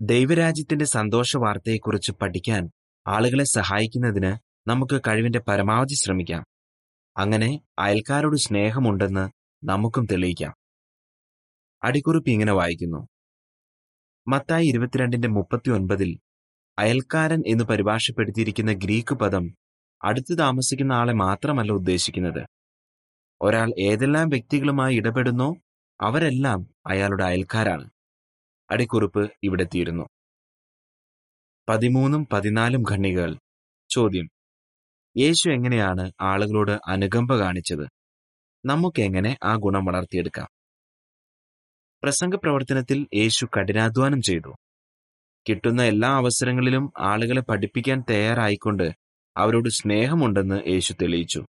ദൈവരാജ്യത്തിന്റെ 0.02 0.84
സന്തോഷ 0.84 1.36
വാർത്തയെക്കുറിച്ച് 1.36 2.12
പഠിക്കാൻ 2.12 2.70
ആളുകളെ 3.06 3.44
സഹായിക്കുന്നതിന് 3.44 4.36
നമുക്ക് 4.68 5.00
കഴിവിന്റെ 5.08 5.38
പരമാവധി 5.38 5.94
ശ്രമിക്കാം. 5.94 6.44
അങ്ങനെ 7.16 7.60
അയൽക്കാരോട് 7.78 8.36
സ്നേഹമുണ്ടെന്ന് 8.36 9.30
നമുക്കും 9.64 10.06
തെളിയിക്കാം. 10.06 10.54
അടിക്കുറിപ്പ് 11.82 12.30
ഇങ്ങനെ 12.30 12.52
വായിക്കുന്നു. 12.52 13.08
മത്തായി 14.28 14.66
ഇരുപത്തിരണ്ടിന്റെ 14.66 15.28
മുപ്പത്തി 15.28 15.70
ഒൻപതിൽ 15.70 16.18
അയൽക്കാരൻ 16.78 17.42
എന്ന് 17.46 17.64
പരിഭാഷപ്പെടുത്തിയിരിക്കുന്ന 17.64 18.72
ഗ്രീക്ക് 18.72 19.14
പദം 19.14 19.54
അടുത്ത് 20.04 20.38
താമസിക്കുന്ന 20.38 20.92
ആളെ 20.92 21.12
മാത്രമല്ല 21.12 21.72
ഉദ്ദേശിക്കുന്നത്. 21.72 22.46
ഒരാൾ 23.42 23.74
ഏതെല്ലാം 23.78 24.28
വ്യക്തികളുമായി 24.28 24.96
ഇടപെടുന്നോ 24.96 25.56
അവരെല്ലാം 26.00 26.66
അയാളുടെ 26.86 27.24
അയൽക്കാരാണ്. 27.24 27.90
അടിക്കുറിപ്പ് 28.70 29.32
ഇവിടെ 29.42 29.64
തീരുന്നു. 29.64 30.08
പതിമൂന്നും 31.68 32.26
പതിനാലും 32.32 32.84
ഖണ്ണികകൾ 32.90 33.38
ചോദ്യം. 33.90 34.28
യേശു 35.18 35.50
എങ്ങനെയാണ് 35.50 36.12
ആളുകളോട് 36.20 36.80
അനുകമ്പ 36.88 37.36
കാണിച്ചത്? 37.36 37.88
നമുക്ക് 38.64 39.02
എങ്ങനെ 39.02 39.38
ആ 39.44 39.54
ഗുണം 39.54 39.84
വളർത്തിയെടുക്കാം? 39.84 40.48
പ്രസംഗ 42.02 42.34
പ്രവർത്തനത്തിൽ 42.34 43.06
യേശു 43.14 43.46
കഠിനാധ്വാനം 43.46 44.22
ചെയ്തു. 44.22 44.54
കിട്ടുന്ന 45.48 45.82
എല്ലാ 45.82 46.16
അവസരങ്ങളിലും 46.16 46.92
ആളുകളെ 46.98 47.40
പഠിപ്പിക്കാൻ 47.40 48.04
തയ്യാറായിക്കൊണ്ട് 48.10 48.92
അവരോട് 49.36 49.68
സ്നേഹമുണ്ടെന്ന് 49.68 50.68
യേശു 50.68 50.92
തെളിയിച്ചു. 50.92 51.46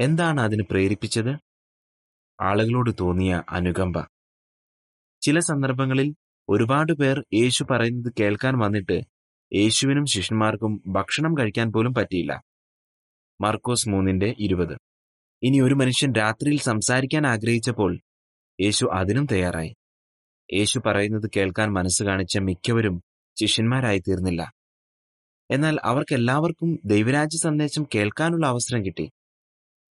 എന്താണ് 0.00 0.40
അതിന് 0.40 0.62
പ്രേരിപ്പിച്ചത്? 0.62 1.38
ആളുകളോട് 2.40 2.90
തോന്നിയ 3.00 3.42
അനുകമ്പ. 3.48 4.06
ചില 5.20 5.38
സന്ദർഭങ്ങളിൽ 5.38 6.14
ഒരുപാട് 6.48 6.92
പേർ 6.92 7.24
യേശു 7.34 7.64
പറയുന്നത് 7.64 8.12
കേൾക്കാൻ 8.20 8.58
വന്നിട്ട് 8.58 9.00
യേശുവിനും 9.54 10.06
ശിഷ്യന്മാർക്കും 10.06 10.82
ഭക്ഷണം 10.86 11.34
കഴിക്കാൻ 11.34 11.72
പോലും 11.72 11.94
പറ്റിയില്ല. 11.94 12.42
മർക്കോസ് 13.40 13.88
മൂന്നിന്റെ 13.88 14.34
ഇരുപത്. 14.38 14.78
ഇനി 15.42 15.60
ഒരു 15.60 15.74
മനുഷ്യൻ 15.74 16.12
രാത്രിയിൽ 16.12 16.60
സംസാരിക്കാൻ 16.60 17.26
ആഗ്രഹിച്ചപ്പോൾ 17.26 18.00
യേശു 18.60 18.86
അതിനും 18.86 19.26
തയ്യാറായി. 19.32 19.74
യേശു 20.52 20.78
പറയുന്നത് 20.86 21.30
കേൾക്കാൻ 21.36 21.72
മനസ്സ് 21.72 22.02
കാണിച്ച 22.02 22.38
മിക്കവരും 22.38 23.02
ശിഷ്യന്മാരായി 23.40 23.98
തീർന്നില്ല. 23.98 24.52
എന്നാൽ 25.50 25.78
അവർക്കെല്ലാവർക്കും 25.82 26.78
ദൈവരാജ്യ 26.84 27.38
സന്ദേശം 27.38 27.86
കേൾക്കാനുള്ള 27.94 28.46
അവസരം 28.46 28.86
കിട്ടി. 28.86 29.10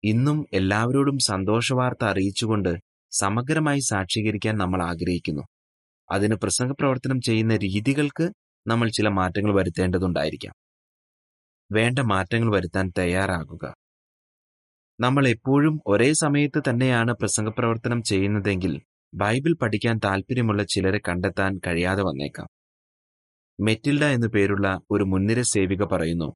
ഇന്നും 0.05 0.45
എല്ലാവരോടും 0.53 1.17
സന്തോഷവാർത്ത 1.17 2.05
അറിയിച്ചുകൊണ്ട് 2.05 2.79
സമഗ്രമായി 3.11 3.79
സാക്ഷീകരിക്കാൻ 3.79 4.57
നമ്മൾ 4.57 4.83
ആഗ്രഹിക്കുന്നു. 4.83 5.43
അതിന് 6.11 6.35
പ്രസംഗപ്രവർത്തനം 6.35 7.21
ചെയ്യുന്ന 7.21 7.57
രീതികൾക്ക് 7.57 8.31
നമ്മൾ 8.67 8.89
ചില 8.89 9.07
മാറ്റങ്ങൾ 9.07 9.55
വരുത്തേണ്ടതുണ്ടായിരിക്കാം. 9.55 10.53
വേണ്ട 11.71 11.99
മാറ്റങ്ങൾ 11.99 12.55
വരുത്താൻ 12.55 12.91
തയ്യാറാകുക. 12.97 13.73
നമ്മൾ 14.99 15.27
എപ്പോഴും 15.27 15.79
ഒരേ 15.87 16.13
സമയത്ത് 16.13 16.63
തന്നെയാണ് 16.69 17.13
പ്രസംഗപ്രവർത്തനം 17.13 18.03
ചെയ്യുന്നതെങ്കിൽ 18.03 18.81
ബൈബിൾ 19.13 19.55
പഠിക്കാൻ 19.61 19.99
താല്പര്യമുള്ള 20.05 20.63
ചിലരെ 20.63 21.01
കണ്ടെത്താൻ 21.09 21.59
കഴിയാതെ 21.67 22.03
വന്നേക്കാം. 22.03 22.47
മെറ്റിൽഡ 23.59 24.03
എന്നു 24.03 24.27
പേരുള്ള 24.27 24.79
ഒരു 24.91 25.03
മുൻനിര 25.03 25.41
സേവിക 25.41 25.83
പറയുന്നു 25.83 26.35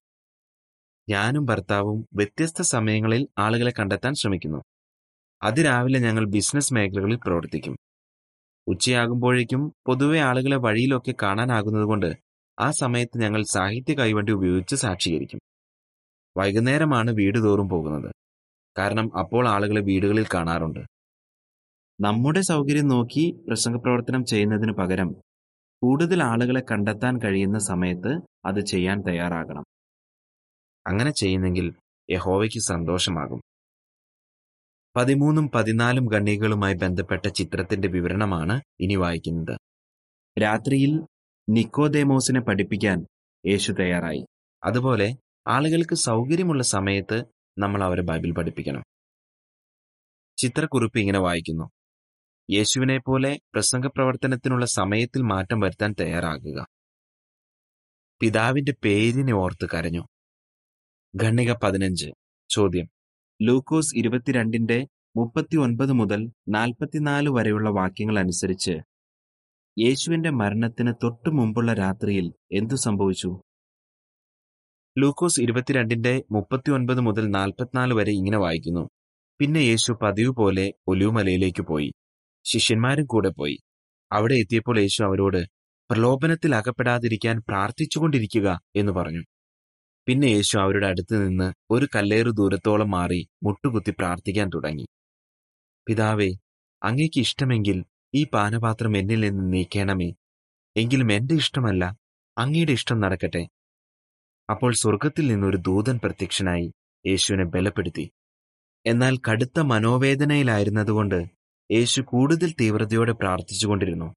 ഞാനും 1.10 1.46
ഭർത്താവും 1.46 2.08
വ്യത്യസ്ത 2.14 2.62
സമയങ്ങളിൽ 2.62 3.28
ആളുകളെ 3.38 3.74
കണ്ടെത്താൻ 3.80 4.14
ശ്രമിക്കുന്നു. 4.14 4.64
അതിരാവിലെ 5.44 6.00
ഞങ്ങൾ 6.00 6.26
ബിസിനസ് 6.26 6.74
മേഖലകളിൽ 6.74 7.16
പ്രവർത്തിക്കും. 7.16 7.78
ഉച്ചയാകുമ്പോഴേക്കും 8.68 9.74
പൊതുവെ 9.88 10.20
ആളുകളെ 10.20 10.58
വഴിയിലൊക്കെ 10.58 11.14
കാണാനാകുന്നതുകൊണ്ട് 11.22 12.18
ആ 12.60 12.72
സമയത്ത് 12.72 13.18
ഞങ്ങൾ 13.18 13.44
സാഹിത്യ 13.44 13.94
കൈവണ്ടി 13.94 14.32
ഉപയോഗിച്ച് 14.32 14.76
സാക്ഷീകരിക്കും. 14.76 15.40
വൈകുന്നേരമാണ് 16.38 17.12
വീട് 17.12 17.38
തോറും 17.38 17.70
പോകുന്നത്. 17.70 18.14
കാരണം 18.78 19.18
അപ്പോൾ 19.18 19.48
ആളുകളെ 19.48 19.82
വീടുകളിൽ 19.82 20.26
കാണാറുണ്ട്. 20.34 20.80
നമ്മുടെ 22.02 22.42
സൗകര്യം 22.42 22.88
നോക്കി 22.88 23.44
പ്രസംഗപ്രവർത്തനം 23.48 24.26
ചെയ്യുന്നതിന് 24.26 24.72
പകരം 24.72 25.16
കൂടുതൽ 25.84 26.24
ആളുകളെ 26.24 26.64
കണ്ടെത്താൻ 26.72 27.20
കഴിയുന്ന 27.20 27.60
സമയത്ത് 27.60 28.20
അത് 28.46 28.60
ചെയ്യാൻ 28.60 29.02
തയ്യാറാകണം. 29.02 29.64
അങ്ങനെ 30.88 31.12
ചെയ്യുന്നെങ്കിൽ 31.12 31.74
യഹോവയ്ക്ക് 32.12 32.60
സന്തോഷമാകും. 32.60 33.42
പതിമൂന്നും 34.96 35.50
പതിനാലും 35.50 36.14
ഖണ്ഡികകളുമായി 36.14 36.74
ബന്ധപ്പെട്ട 36.74 37.28
ചിത്രത്തിന്റെ 37.28 37.88
വിവരണമാണ് 37.88 38.62
ഇനി 38.80 38.96
വായിക്കുന്നത്. 38.96 39.60
രാത്രിയിൽ 40.42 41.06
നിക്കോദേമോസിനെ 41.50 42.40
പഠിപ്പിക്കാൻ 42.40 43.06
യേശു 43.48 43.72
തയ്യാറായി. 43.72 44.26
അതുപോലെ 44.64 45.16
ആളുകൾക്ക് 45.48 45.96
സൗകര്യമുള്ള 45.96 46.64
സമയത്ത് 46.64 47.24
നമ്മൾ 47.58 47.84
അവരെ 47.84 48.02
ബൈബിൾ 48.02 48.32
പഠിപ്പിക്കണം. 48.32 48.84
ചിത്രക്കുറിപ്പ് 50.38 51.00
ഇങ്ങനെ 51.00 51.20
വായിക്കുന്നു. 51.20 51.70
യേശുവിനെ 52.52 52.98
പോലെ 52.98 53.40
പ്രസംഗ 53.54 53.88
പ്രവർത്തനത്തിനുള്ള 53.88 54.66
സമയത്തിൽ 54.66 55.22
മാറ്റം 55.22 55.60
വരുത്താൻ 55.60 55.96
തയ്യാറാകുക. 56.00 56.66
പിതാവിന്റെ 58.20 58.74
പേരിനെ 58.84 59.34
ഓർത്ത് 59.34 59.70
കരഞ്ഞു. 59.74 60.06
ഖണ്ണിക 61.16 61.54
പതിനഞ്ച്. 61.54 62.12
ചോദ്യം. 62.50 62.88
ലൂക്കോസ് 63.42 63.96
ഇരുപത്തിരണ്ടിന്റെ 63.96 64.88
മുപ്പത്തി 65.16 65.58
ഒൻപത് 65.58 65.92
മുതൽ 65.92 66.32
നാൽപ്പത്തിനാല് 66.50 67.30
വരെയുള്ള 67.30 67.70
വാക്യങ്ങൾ 67.70 68.20
അനുസരിച്ച് 68.20 68.72
യേശുവിന്റെ 69.80 70.30
മരണത്തിന് 70.30 70.94
തൊട്ടു 71.04 71.30
മുമ്പുള്ള 71.30 71.74
രാത്രിയിൽ 71.74 72.34
എന്തു 72.52 72.76
സംഭവിച്ചു? 72.76 73.42
ലൂക്കോസ് 74.98 75.42
ഇരുപത്തിരണ്ടിന്റെ 75.42 76.24
മുപ്പത്തി 76.32 76.72
ഒൻപത് 76.72 77.00
മുതൽ 77.00 77.30
നാൽപ്പത്തിനാല് 77.30 77.94
വരെ 77.94 78.12
ഇങ്ങനെ 78.12 78.38
വായിക്കുന്നു. 78.38 78.90
പിന്നെ 79.40 79.60
യേശു 79.60 79.92
പതിവ് 80.02 80.30
പോലെ 80.30 80.74
ഒലിവുമലയിലേക്ക് 80.88 81.62
പോയി. 81.62 81.92
ശിഷ്യന്മാരും 82.46 83.06
കൂടെ 83.06 83.30
പോയി. 83.30 83.58
അവിടെ 84.12 84.36
എത്തിയപ്പോൾ 84.36 84.80
യേശു 84.80 85.04
അവരോട് 85.04 85.48
പ്രലോഭനത്തിൽ 85.90 86.56
അകപ്പെടാതിരിക്കാൻ 86.56 87.42
പ്രാർത്ഥിച്ചുകൊണ്ടിരിക്കുക 87.48 88.62
എന്ന് 88.76 88.92
പറഞ്ഞു. 88.92 89.24
പിന്നെ 90.10 90.26
യേശു 90.26 90.58
അവരുടെ 90.58 90.88
അടുത്ത് 90.88 91.28
നിന്ന് 91.28 91.54
ഒരു 91.72 91.88
കല്ലേറു 91.96 92.30
ദൂരത്തോളം 92.30 92.92
മാറി 92.92 93.28
മുട്ടുകുത്തി 93.44 93.92
പ്രാർത്ഥിക്കാൻ 93.92 94.50
തുടങ്ങി. 94.50 94.86
പിതാവേ 95.88 96.30
അങ്ങേക്ക് 96.84 97.20
ഇഷ്ടമെങ്കിൽ 97.20 97.86
ഈ 98.16 98.24
പാനപാത്രം 98.24 98.98
എന്നിൽ 98.98 99.20
നിന്ന് 99.20 99.54
നീക്കേണമേ. 99.54 100.14
എങ്കിലും 100.78 101.12
എന്റെ 101.12 101.36
ഇഷ്ടമല്ല 101.36 101.98
അങ്ങയുടെ 102.38 102.72
ഇഷ്ടം 102.72 103.00
നടക്കട്ടെ. 103.00 103.44
അപ്പോൾ 104.50 104.74
സ്വർഗത്തിൽ 104.74 105.28
നിന്നൊരു 105.28 105.58
ദൂതൻ 105.58 106.00
പ്രത്യക്ഷനായി 106.04 106.74
യേശുവിനെ 107.08 107.44
ബലപ്പെടുത്തി. 107.44 108.12
എന്നാൽ 108.86 109.18
കടുത്ത 109.18 109.60
മനോവേദനയിലായിരുന്നതുകൊണ്ട് 109.60 111.26
യേശു 111.72 112.02
കൂടുതൽ 112.02 112.52
തീവ്രതയോടെ 112.60 113.12
പ്രാർത്ഥിച്ചുകൊണ്ടിരുന്നു. 113.12 114.16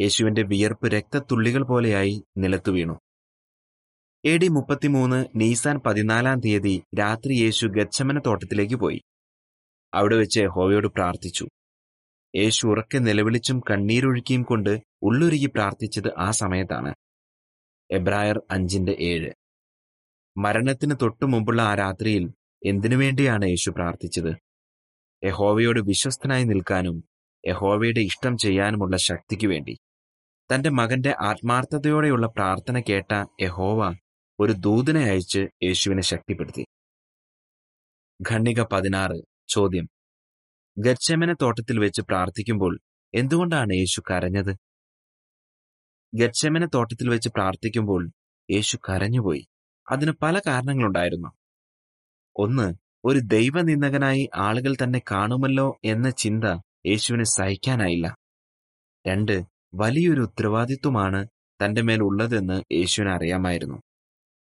യേശുവിന്റെ 0.00 0.42
വിയർപ്പ് 0.42 0.86
രക്തത്തുള്ളികൾ 0.86 1.62
പോലെയായി 1.62 2.24
നിലത്തു 2.36 2.70
വീണു 2.70 3.00
എ 4.24 4.36
ഡി 4.36 4.48
മുപ്പത്തിമൂന്ന് 4.48 5.26
നീസാൻ 5.36 5.80
പതിനാലാം 5.86 6.40
തീയതി 6.40 6.82
രാത്രി 6.98 7.32
യേശു 7.34 7.66
ഗച്ഛമന 7.66 8.18
തോട്ടത്തിലേക്ക് 8.18 8.74
പോയി. 8.74 9.00
അവിടെ 9.94 10.16
വെച്ച് 10.16 10.40
യഹോവയോട് 10.40 10.86
പ്രാർത്ഥിച്ചു. 10.86 11.48
യേശു 12.36 12.66
ഉറക്കെ 12.66 12.98
നിലവിളിച്ചും 12.98 13.60
കണ്ണീരൊഴുക്കിയും 13.70 14.42
കൊണ്ട് 14.42 14.80
ഉള്ളുരുകി 15.02 15.46
പ്രാർത്ഥിച്ചത് 15.46 16.10
ആ 16.18 16.30
സമയത്താണ്. 16.30 16.94
എബ്രായർ 17.90 18.40
അഞ്ചിന്റെ 18.50 18.92
ഏഴ്. 19.00 19.32
മരണത്തിന് 20.36 20.96
തൊട്ടു 21.02 21.24
മുമ്പുള്ള 21.24 21.62
ആ 21.62 21.74
രാത്രിയിൽ 21.74 22.30
എന്തിനു 22.66 22.96
വേണ്ടിയാണ് 22.96 23.44
യേശു 23.44 23.70
പ്രാർത്ഥിച്ചത്? 23.70 24.32
യഹോവയോട് 25.24 25.80
വിശ്വസ്തനായി 25.80 26.44
നിൽക്കാനും 26.44 27.04
യഹോവയുടെ 27.46 28.00
ഇഷ്ടം 28.00 28.38
ചെയ്യാനുമുള്ള 28.38 28.96
ശക്തിക്ക് 28.96 29.46
വേണ്ടി. 29.46 29.76
തന്റെ 30.54 30.70
മകന്റെ 30.70 31.14
ആത്മാർത്ഥതയോടെയുള്ള 31.20 32.26
പ്രാർത്ഥന 32.26 32.80
കേട്ട 32.80 33.24
യഹോവ 33.40 34.01
ഒരു 34.42 34.52
ദൂതനെ 34.52 35.00
അയച്ച് 35.00 35.38
യേശുവിനെ 35.62 36.02
ശക്തിപ്പെടുത്തി. 36.02 36.66
ഖണ്ണിക 38.30 38.62
പതിനാറ് 38.62 39.22
ചോദ്യം. 39.48 39.88
ഗർച്ചമന 40.78 41.32
തോട്ടത്തിൽ 41.32 41.80
വെച്ച് 41.80 42.02
പ്രാർത്ഥിക്കുമ്പോൾ 42.02 42.80
എന്തുകൊണ്ടാണ് 43.14 43.72
യേശു 43.72 44.00
കരഞ്ഞത്? 44.00 44.56
ഗർച്ചമന 46.14 46.64
തോട്ടത്തിൽ 46.64 47.10
വെച്ച് 47.10 47.28
പ്രാർത്ഥിക്കുമ്പോൾ 47.28 48.10
യേശു 48.50 48.76
കരഞ്ഞുപോയി. 48.76 49.46
അതിന് 49.90 50.12
പല 50.12 50.38
കാരണങ്ങളുണ്ടായിരുന്നു. 50.38 51.28
ഒന്ന് 52.36 52.74
ഒരു 53.04 53.18
ദൈവനിന്ദകനായി 53.18 54.30
ആളുകൾ 54.34 54.74
തന്നെ 54.84 55.02
കാണുമല്ലോ 55.10 55.80
എന്ന 55.84 56.10
ചിന്ത 56.10 56.44
യേശുവിനെ 56.86 57.24
സഹിക്കാനായില്ല. 57.24 58.16
രണ്ട് 59.06 59.42
വലിയൊരു 59.74 60.20
ഉത്തരവാദിത്വമാണ് 60.20 61.26
തന്റെ 61.64 61.82
മേൽ 61.82 62.02
ഉള്ളതെന്ന് 62.02 62.74
യേശുവിന് 62.74 63.12
അറിയാമായിരുന്നു. 63.12 63.82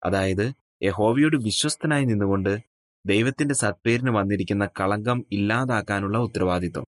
അതായത് 0.05 0.53
യഹോവയോട് 0.83 1.37
വിശ്വസ്തനായി 1.37 2.05
നിന്നുകൊണ്ട് 2.05 2.59
ദൈവത്തിന്റെ 3.07 3.55
സത്പേരിന് 3.55 4.11
വന്നിരിക്കുന്ന 4.11 4.67
കളങ്കം 4.81 5.25
ഇല്ലാതാക്കാനുള്ള 5.33 6.19
ഉത്തരവാദിത്വം. 6.19 6.85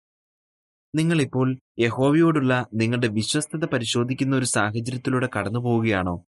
നിങ്ങളിപ്പോൾ 0.94 1.58
യഹോവയോടുള്ള 1.78 2.66
നിങ്ങളുടെ 2.74 3.08
വിശ്വസ്തത 3.08 3.64
പരിശോധിക്കുന്ന 3.64 4.36
ഒരു 4.36 4.44
സാഹചര്യത്തിലൂടെ 4.44 5.28
കടന്നു 5.38 5.58
പോവുകയാണോ 5.58 6.24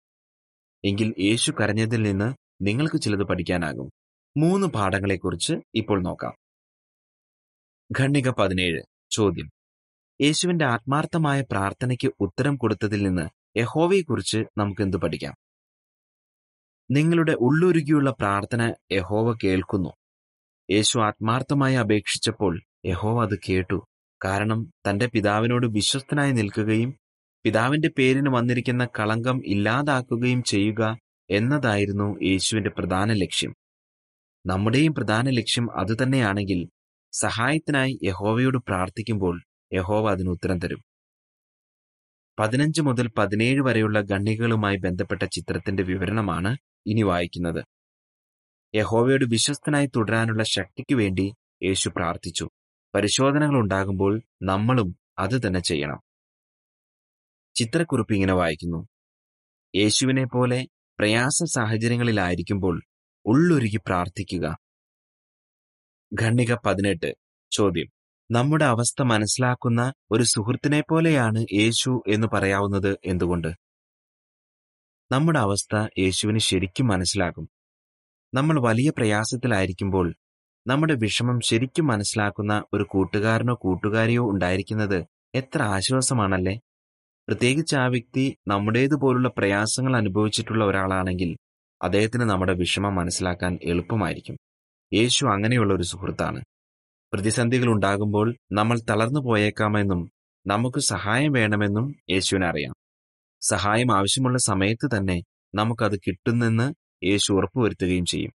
എങ്കിൽ 0.84 1.14
യേശു 1.20 1.52
കരഞ്ഞതിൽ 1.52 2.02
നിന്ന് 2.02 2.34
നിങ്ങൾക്ക് 2.62 3.00
ചിലത് 3.00 3.22
പഠിക്കാനാകും. 3.22 3.90
മൂന്ന് 4.36 4.66
പാഠങ്ങളെക്കുറിച്ച് 4.66 5.54
ഇപ്പോൾ 5.74 6.02
നോക്കാം. 6.02 6.32
ഖണ്ഡിക 8.00 8.30
പതിനേഴ്. 8.30 8.82
ചോദ്യം. 9.10 9.50
യേശുവിന്റെ 10.20 10.64
ആത്മാർത്ഥമായ 10.64 11.40
പ്രാർത്ഥനയ്ക്ക് 11.40 12.12
ഉത്തരം 12.20 12.56
കൊടുത്തതിൽ 12.56 13.02
നിന്ന് 13.02 13.58
യഹോവയെക്കുറിച്ച് 13.58 14.44
നമുക്ക് 14.58 14.82
എന്തു 14.82 14.96
പഠിക്കാം? 14.96 15.43
നിങ്ങളുടെ 16.90 17.32
ഉള്ളുരുകിയുള്ള 17.32 18.10
പ്രാർത്ഥന 18.10 18.74
യഹോവ 18.92 19.38
കേൾക്കുന്നു. 19.44 19.88
യേശു 20.70 20.98
ആത്മാർത്ഥമായി 20.98 21.74
അപേക്ഷിച്ചപ്പോൾ 21.74 22.62
യഹോവ 22.86 23.22
അത് 23.22 23.38
കേട്ടു. 23.48 23.86
കാരണം 24.24 24.70
തന്റെ 24.90 25.06
പിതാവിനോട് 25.06 25.66
വിശ്വസ്തനായി 25.66 26.32
നിൽക്കുകയും 26.32 26.96
പിതാവിന്റെ 27.44 27.88
പേരിന് 27.88 28.30
വന്നിരിക്കുന്ന 28.30 28.88
കളങ്കം 28.98 29.42
ഇല്ലാതാക്കുകയും 29.46 30.42
ചെയ്യുക 30.42 30.98
എന്നതായിരുന്നു 31.30 32.18
യേശുവിന്റെ 32.22 32.70
പ്രധാന 32.70 33.12
ലക്ഷ്യം. 33.12 33.54
നമ്മുടെയും 34.46 34.94
പ്രധാന 34.94 35.30
ലക്ഷ്യം 35.30 35.78
അതുതന്നെയാണെങ്കിൽ 35.78 36.68
സഹായത്തിനായി 37.12 38.00
യഹോവയോട് 38.02 38.58
പ്രാർത്ഥിക്കുമ്പോൾ 38.58 39.42
യഹോവ 39.72 40.10
അതിന് 40.10 40.28
ഉത്തരം 40.28 40.58
തരും. 40.58 40.82
പതിനഞ്ച് 42.38 42.82
മുതൽ 42.82 43.08
പതിനേഴ് 43.08 43.60
വരെയുള്ള 43.62 44.00
ഗണ്ണികളുമായി 44.00 44.76
ബന്ധപ്പെട്ട 44.76 45.22
ചിത്രത്തിന്റെ 45.22 45.82
വിവരണമാണ് 45.82 46.56
ഇനി 46.86 47.02
വായിക്കുന്നത്. 47.02 47.64
യഹോവയോട് 48.74 49.24
വിശ്വസ്തനായി 49.24 49.86
തുടരാനുള്ള 49.86 50.42
ശക്തിക്ക് 50.42 50.94
വേണ്ടി 50.94 51.34
യേശു 51.62 51.88
പ്രാർത്ഥിച്ചു. 51.88 52.48
പരിശോധനകൾ 52.94 53.58
ഉണ്ടാകുമ്പോൾ 53.58 54.22
നമ്മളും 54.42 54.96
അത് 55.18 55.46
തന്നെ 55.46 55.60
ചെയ്യണം. 55.60 56.00
ചിത്രക്കുറിപ്പ് 57.54 58.14
ഇങ്ങനെ 58.14 58.32
വായിക്കുന്നു. 58.32 58.88
യേശുവിനെ 59.76 60.24
പോലെ 60.24 60.68
പ്രയാസ 60.98 61.44
സാഹചര്യങ്ങളിലായിരിക്കുമ്പോൾ 61.44 62.82
ഉള്ളൊരുക്കി 63.26 63.76
പ്രാർത്ഥിക്കുക. 63.76 64.56
ഖണ്ഡിക 66.22 66.54
പതിനെട്ട് 66.54 67.14
ചോദ്യം. 67.52 67.86
നമ്മുടെ 68.34 68.64
അവസ്ഥ 68.64 69.02
മനസ്സിലാക്കുന്ന 69.02 69.92
ഒരു 70.10 70.22
സുഹൃത്തിനെ 70.22 70.82
പോലെയാണ് 70.90 71.46
യേശു 71.52 72.02
എന്ന് 72.08 72.26
പറയാവുന്നത് 72.32 72.98
എന്തുകൊണ്ട്? 73.04 73.48
നമ്മുടെ 75.12 75.38
അവസ്ഥ 75.38 75.88
യേശുവിന് 75.98 76.38
ശരിക്കും 76.38 76.86
മനസ്സിലാകും. 76.86 77.48
നമ്മൾ 78.34 78.60
വലിയ 78.60 78.90
പ്രയാസത്തിലായിരിക്കുമ്പോൾ 78.90 80.14
നമ്മുടെ 80.66 80.94
വിഷമം 80.94 81.40
ശരിക്കും 81.40 81.86
മനസ്സിലാക്കുന്ന 81.86 82.64
ഒരു 82.72 82.86
കൂട്ടുകാരനോ 82.90 83.54
കൂട്ടുകാരിയോ 83.54 84.24
ഉണ്ടായിരിക്കുന്നത് 84.30 85.04
എത്ര 85.34 85.62
ആശ്വാസമാണല്ലേ? 85.62 86.60
പ്രത്യേകിച്ച് 87.28 87.76
ആ 87.76 87.86
വ്യക്തി 87.86 88.36
നമ്മുടേതുപോലുള്ള 88.48 89.28
പ്രയാസങ്ങൾ 89.28 89.96
അനുഭവിച്ചിട്ടുള്ള 89.96 90.64
ഒരാളാണെങ്കിൽ 90.64 91.36
അദ്ദേഹത്തിന് 91.82 92.22
നമ്മുടെ 92.22 92.54
വിഷമം 92.54 92.94
മനസ്സിലാക്കാൻ 92.94 93.58
എളുപ്പമായിരിക്കും. 93.62 94.36
യേശു 94.92 95.26
അങ്ങനെയുള്ള 95.26 95.74
ഒരു 95.74 95.82
സുഹൃത്താണ്. 95.82 96.44
പ്രതിസന്ധികൾ 97.12 97.68
ഉണ്ടാകുമ്പോൾ 97.68 98.34
നമ്മൾ 98.52 98.80
തളർന്നു 98.90 99.20
പോയേക്കാമെന്നും 99.20 100.10
നമുക്ക് 100.46 100.78
സഹായം 100.78 101.32
വേണമെന്നും 101.32 101.94
യേശുവിനറിയാം 102.10 102.74
സഹായം 103.42 103.90
ആവശ്യമുള്ള 103.96 104.38
സമയത്ത് 104.38 104.86
തന്നെ 104.96 105.22
നമുക്കത് 105.54 105.96
കിട്ടുന്നെന്ന് 105.98 106.66
യേശു 107.06 107.32
ഉറപ്പുവരുത്തുകയും 107.32 108.04
ചെയ്യും. 108.04 108.32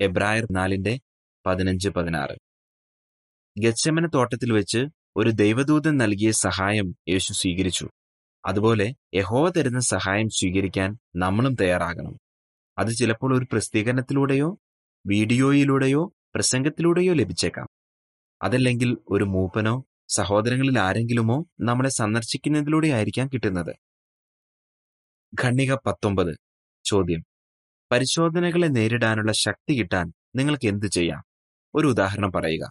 എബ്രായർ 0.00 0.46
നാലിന്റെ 0.50 1.00
പതിനഞ്ച് 1.46 1.88
പതിനാറ്. 1.88 2.36
ഗച്ചമന 3.56 4.06
തോട്ടത്തിൽ 4.06 4.52
വെച്ച് 4.52 4.80
ഒരു 5.16 5.30
ദൈവദൂതൻ 5.30 5.98
നൽകിയ 5.98 6.30
സഹായം 6.30 6.94
യേശു 7.08 7.32
സ്വീകരിച്ചു. 7.32 7.86
അതുപോലെ 8.44 8.94
യഹോവ 9.14 9.50
തരുന്ന 9.50 9.80
സഹായം 9.80 10.28
സ്വീകരിക്കാൻ 10.28 10.90
നമ്മളും 11.16 11.54
തയ്യാറാകണം. 11.54 12.14
അത് 12.78 12.90
ചിലപ്പോൾ 12.94 13.38
ഒരു 13.38 13.46
പ്രസിദ്ധീകരണത്തിലൂടെയോ 13.52 14.48
വീഡിയോയിലൂടെയോ 15.04 16.02
പ്രസംഗത്തിലൂടെയോ 16.36 17.14
ലഭിച്ചേക്കാം. 17.14 17.68
അതല്ലെങ്കിൽ 18.42 18.98
ഒരു 19.08 19.24
മൂപ്പനോ 19.24 19.84
സഹോദരങ്ങളിൽ 20.08 20.78
ആരെങ്കിലുമോ 20.78 21.46
നമ്മളെ 21.60 21.88
സന്ദർശിക്കുന്നതിലൂടെ 21.88 22.88
ആയിരിക്കാം 22.88 23.28
കിട്ടുന്നത്. 23.28 23.76
ഖണ്ണിക 25.42 25.74
പത്തൊമ്പത്. 25.74 26.36
ചോദ്യം. 26.84 27.24
പരിശോധനകളെ 27.92 28.66
നേരിടാനുള്ള 28.66 29.32
ശക്തി 29.32 29.78
കിട്ടാൻ 29.78 30.12
നിങ്ങൾക്ക് 30.36 30.68
എന്ത് 30.68 30.86
ചെയ്യാം? 30.86 31.22
ഒരു 31.74 31.86
ഉദാഹരണം 31.86 32.32
പറയുക. 32.32 32.70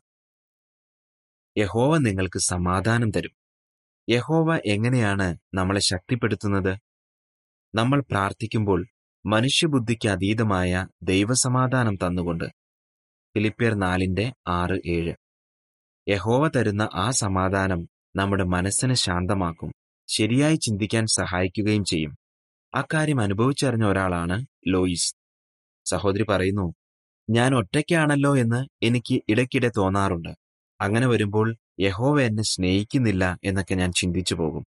യഹോവ 1.58 1.98
നിങ്ങൾക്ക് 1.98 2.40
സമാധാനം 2.40 3.12
തരും. 3.12 3.32
യഹോവ 4.10 4.62
എങ്ങനെയാണ് 4.66 5.38
നമ്മളെ 5.54 5.80
ശക്തിപ്പെടുത്തുന്നത്? 5.80 6.78
നമ്മൾ 7.76 8.02
പ്രാർത്ഥിക്കുമ്പോൾ 8.02 8.86
മനുഷ്യബുദ്ധിക്ക് 9.26 10.10
അതീതമായ 10.10 10.88
ദൈവസമാധാനം 11.04 11.96
തന്നുകൊണ്ട് 11.96 12.65
ഫിലിപ്പിയർ 13.36 13.74
നാലിന്റെ 13.74 14.34
ആറ് 14.48 14.80
ഏഴ്. 14.86 15.14
യഹോവ 16.10 16.48
തരുന്ന 16.48 16.90
ആ 16.94 17.12
സമാധാനം 17.12 17.90
നമ്മുടെ 18.16 18.44
മനസ്സിനെ 18.44 18.96
ശാന്തമാക്കും 18.96 19.74
ശരിയായി 20.08 20.56
ചിന്തിക്കാൻ 20.56 21.06
സഹായിക്കുകയും 21.08 21.84
ചെയ്യും. 21.86 22.16
അക്കാര്യം 22.76 23.22
അനുഭവിച്ചറിഞ്ഞ 23.22 23.86
ഒരാളാണ് 23.86 24.46
ലോയിസ്. 24.68 25.16
സഹോദരി 25.86 26.24
പറയുന്നു 26.24 26.74
ഞാൻ 27.30 27.56
ഒറ്റയ്ക്കാണല്ലോ 27.56 28.38
എന്ന് 28.38 28.86
എനിക്ക് 28.86 29.22
ഇടയ്ക്കിടെ 29.30 29.72
തോന്നാറുണ്ട്. 29.78 30.30
അങ്ങനെ 30.82 31.08
വരുമ്പോൾ 31.08 31.56
യഹോവ 31.80 32.22
എന്നെ 32.22 32.44
സ്നേഹിക്കുന്നില്ല 32.44 33.40
എന്നൊക്കെ 33.44 33.76
ഞാൻ 33.76 33.92
ചിന്തിച്ചു 33.92 34.36
പോകും. 34.36 34.66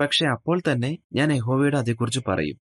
പക്ഷെ 0.00 0.26
അപ്പോൾ 0.26 0.60
തന്നെ 0.72 0.98
ഞാൻ 1.12 1.32
യഹോവയുടെ 1.32 1.78
അതേക്കുറിച്ച് 1.78 2.20
പറയും. 2.28 2.58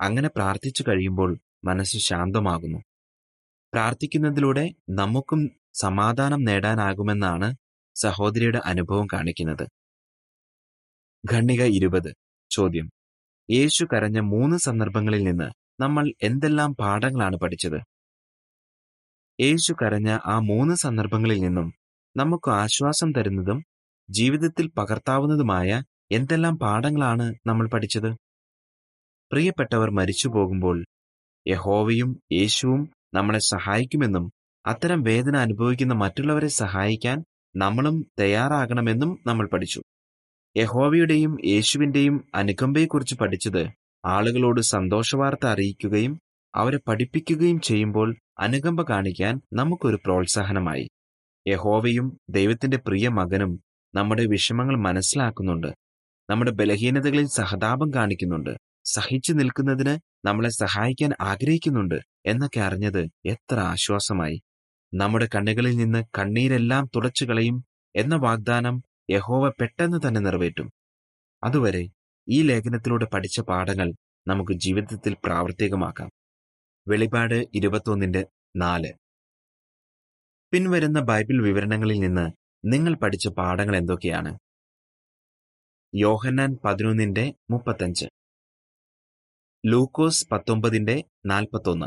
അങ്ങനെ 0.00 0.28
പ്രാർത്ഥിച്ചു 0.28 0.84
കഴിയുമ്പോൾ 0.88 1.38
മനസ്സ് 1.64 1.98
ശാന്തമാകുന്നു. 1.98 2.78
പ്രാർത്ഥിക്കുന്നതിലൂടെ 3.76 4.70
നമുക്കും 4.90 5.50
സമാധാനം 5.74 6.44
നേടാനാകുമെന്നാണ് 6.44 7.54
സഹോദരിയുടെ 7.96 8.58
അനുഭവം 8.64 9.06
കാണിക്കുന്നത്. 9.06 9.64
ഖണ്ണിക 11.24 11.62
ഇരുപത്. 11.62 12.08
ചോദ്യം. 12.50 12.86
യേശു 13.50 13.84
കരഞ്ഞ 13.84 14.20
മൂന്ന് 14.20 14.56
സന്ദർഭങ്ങളിൽ 14.56 15.24
നിന്ന് 15.24 15.48
നമ്മൾ 15.80 16.12
എന്തെല്ലാം 16.22 16.74
പാഠങ്ങളാണ് 16.74 17.36
പഠിച്ചത്? 17.36 17.78
യേശു 19.40 19.72
കരഞ്ഞ 19.72 20.18
ആ 20.26 20.38
മൂന്ന് 20.38 20.74
സന്ദർഭങ്ങളിൽ 20.74 21.40
നിന്നും 21.40 21.68
നമുക്ക് 22.16 22.50
ആശ്വാസം 22.50 23.12
തരുന്നതും 23.12 23.64
ജീവിതത്തിൽ 24.10 24.70
പകർത്താവുന്നതുമായ 24.78 25.82
എന്തെല്ലാം 26.12 26.58
പാഠങ്ങളാണ് 26.58 27.34
നമ്മൾ 27.46 27.68
പഠിച്ചത്? 27.68 28.10
പ്രിയപ്പെട്ടവർ 29.32 29.90
മരിച്ചു 29.90 30.28
പോകുമ്പോൾ 30.28 30.84
യഹോവയും 31.46 32.22
യേശുവും 32.32 32.82
നമ്മളെ 33.16 33.38
സഹായിക്കുമെന്നും 33.38 34.32
അത്തരം 34.66 35.02
വേദന 35.02 35.36
അനുഭവിക്കുന്ന 35.36 35.94
മറ്റുള്ളവരെ 35.94 36.46
സഹായിക്കാൻ 36.46 37.24
നമ്മളും 37.56 38.06
തയ്യാറാകണമെന്നും 38.18 39.18
നമ്മൾ 39.26 39.48
പഠിച്ചു. 39.48 39.82
യഹോവയുടെയും 40.56 41.38
യേശുവിന്റെയും 41.44 42.24
അനുകമ്പയെക്കുറിച്ച് 42.34 43.14
പഠിച്ചത് 43.14 43.62
ആളുകളോട് 44.04 44.60
സന്തോഷവാർത്ത 44.60 45.46
അറിയിക്കുകയും 45.46 46.20
അവരെ 46.54 46.78
പഠിപ്പിക്കുകയും 46.88 47.60
ചെയ്യുമ്പോൾ 47.60 48.16
അനുകമ്പ 48.38 48.82
കാണിക്കാൻ 48.82 49.40
നമുക്കൊരു 49.52 49.98
പ്രോത്സാഹനമായി. 50.04 50.88
യഹോവയും 51.46 52.06
ദൈവത്തിന്റെ 52.30 52.76
പ്രിയ 52.76 53.08
മകനും 53.08 53.52
നമ്മുടെ 53.94 54.26
വിഷമങ്ങൾ 54.26 54.76
മനസ്സിലാക്കുന്നുണ്ട്. 54.76 55.70
നമ്മുടെ 56.30 56.50
ബലഹീനതകളിൽ 56.50 57.26
സഹതാപം 57.28 57.94
കാണിക്കുന്നുണ്ട്. 57.94 58.52
സഹിച്ചു 58.84 59.32
നിൽക്കുന്നതിന് 59.32 59.94
നമ്മളെ 60.26 60.48
സഹായിക്കാൻ 60.48 61.10
ആഗ്രഹിക്കുന്നുണ്ട് 61.20 61.94
എന്നൊക്കെ 62.26 62.60
അറിഞ്ഞത് 62.60 63.08
എത്ര 63.26 63.58
ആശ്വാസമായി. 63.58 64.42
നമ്മുടെ 64.94 65.28
കണ്ണുകളിൽ 65.34 65.76
നിന്ന് 65.76 66.04
കണ്ണീരെല്ലാം 66.18 66.90
തുടച്ചു 66.96 67.24
കളയും 67.24 67.64
എന്ന 67.96 68.14
വാഗ്ദാനം 68.16 68.82
യഹോവ 69.10 69.50
പെട്ടെന്ന് 69.50 70.08
തന്നെ 70.08 70.20
നിറവേറ്റും. 70.20 70.70
അതുവരെ 71.44 71.88
ഈ 72.28 72.42
ലേഖനത്തിലൂടെ 72.42 73.04
പഠിച്ച 73.04 73.40
പാഠങ്ങൾ 73.40 73.92
നമുക്ക് 74.28 74.52
ജീവിതത്തിൽ 74.52 75.16
പ്രാവർത്തികമാക്കാം. 75.24 76.10
വെളിപാട് 76.88 77.44
ഇരുപത്തൊന്നിന്റെ 77.54 78.26
നാല്. 78.56 78.92
പിൻവരുന്ന 80.52 81.00
ബൈബിൾ 81.00 81.42
വിവരണങ്ങളിൽ 81.42 81.98
നിന്ന് 81.98 82.26
നിങ്ങൾ 82.64 82.94
പഠിച്ച 82.94 83.28
പാഠങ്ങൾ 83.28 83.76
എന്തൊക്കെയാണ്? 83.76 84.38
യോഹന്നാൻ 85.94 86.58
പതിനൊന്നിന്റെ 86.64 87.34
മുപ്പത്തഞ്ച്. 87.50 88.06
ലൂക്കോസ് 89.68 90.28
പത്തൊമ്പതിന്റെ 90.28 91.04
നാൽപ്പത്തൊന്ന്. 91.26 91.86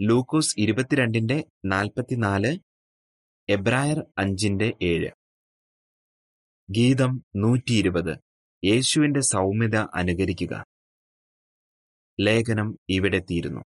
ലൂക്കോസ് 0.00 0.54
ഇരുപത്തിരണ്ടിന്റെ 0.58 1.44
നാൽപ്പത്തിനാല് 1.64 2.58
എബ്രായർ 3.48 4.04
അഞ്ചിന്റെ 4.18 4.72
ഏഴ്. 4.82 5.10
ഗീതം 6.70 7.24
നൂറ്റിയിരുപത്. 7.36 8.18
യേശുവിന്റെ 8.64 9.20
സൗമ്യത 9.20 9.76
അനുകരിക്കുക. 9.76 10.64
ലേഖനം 12.20 12.78
ഇവിടെ 12.88 13.18
തീരുന്നു. 13.18 13.60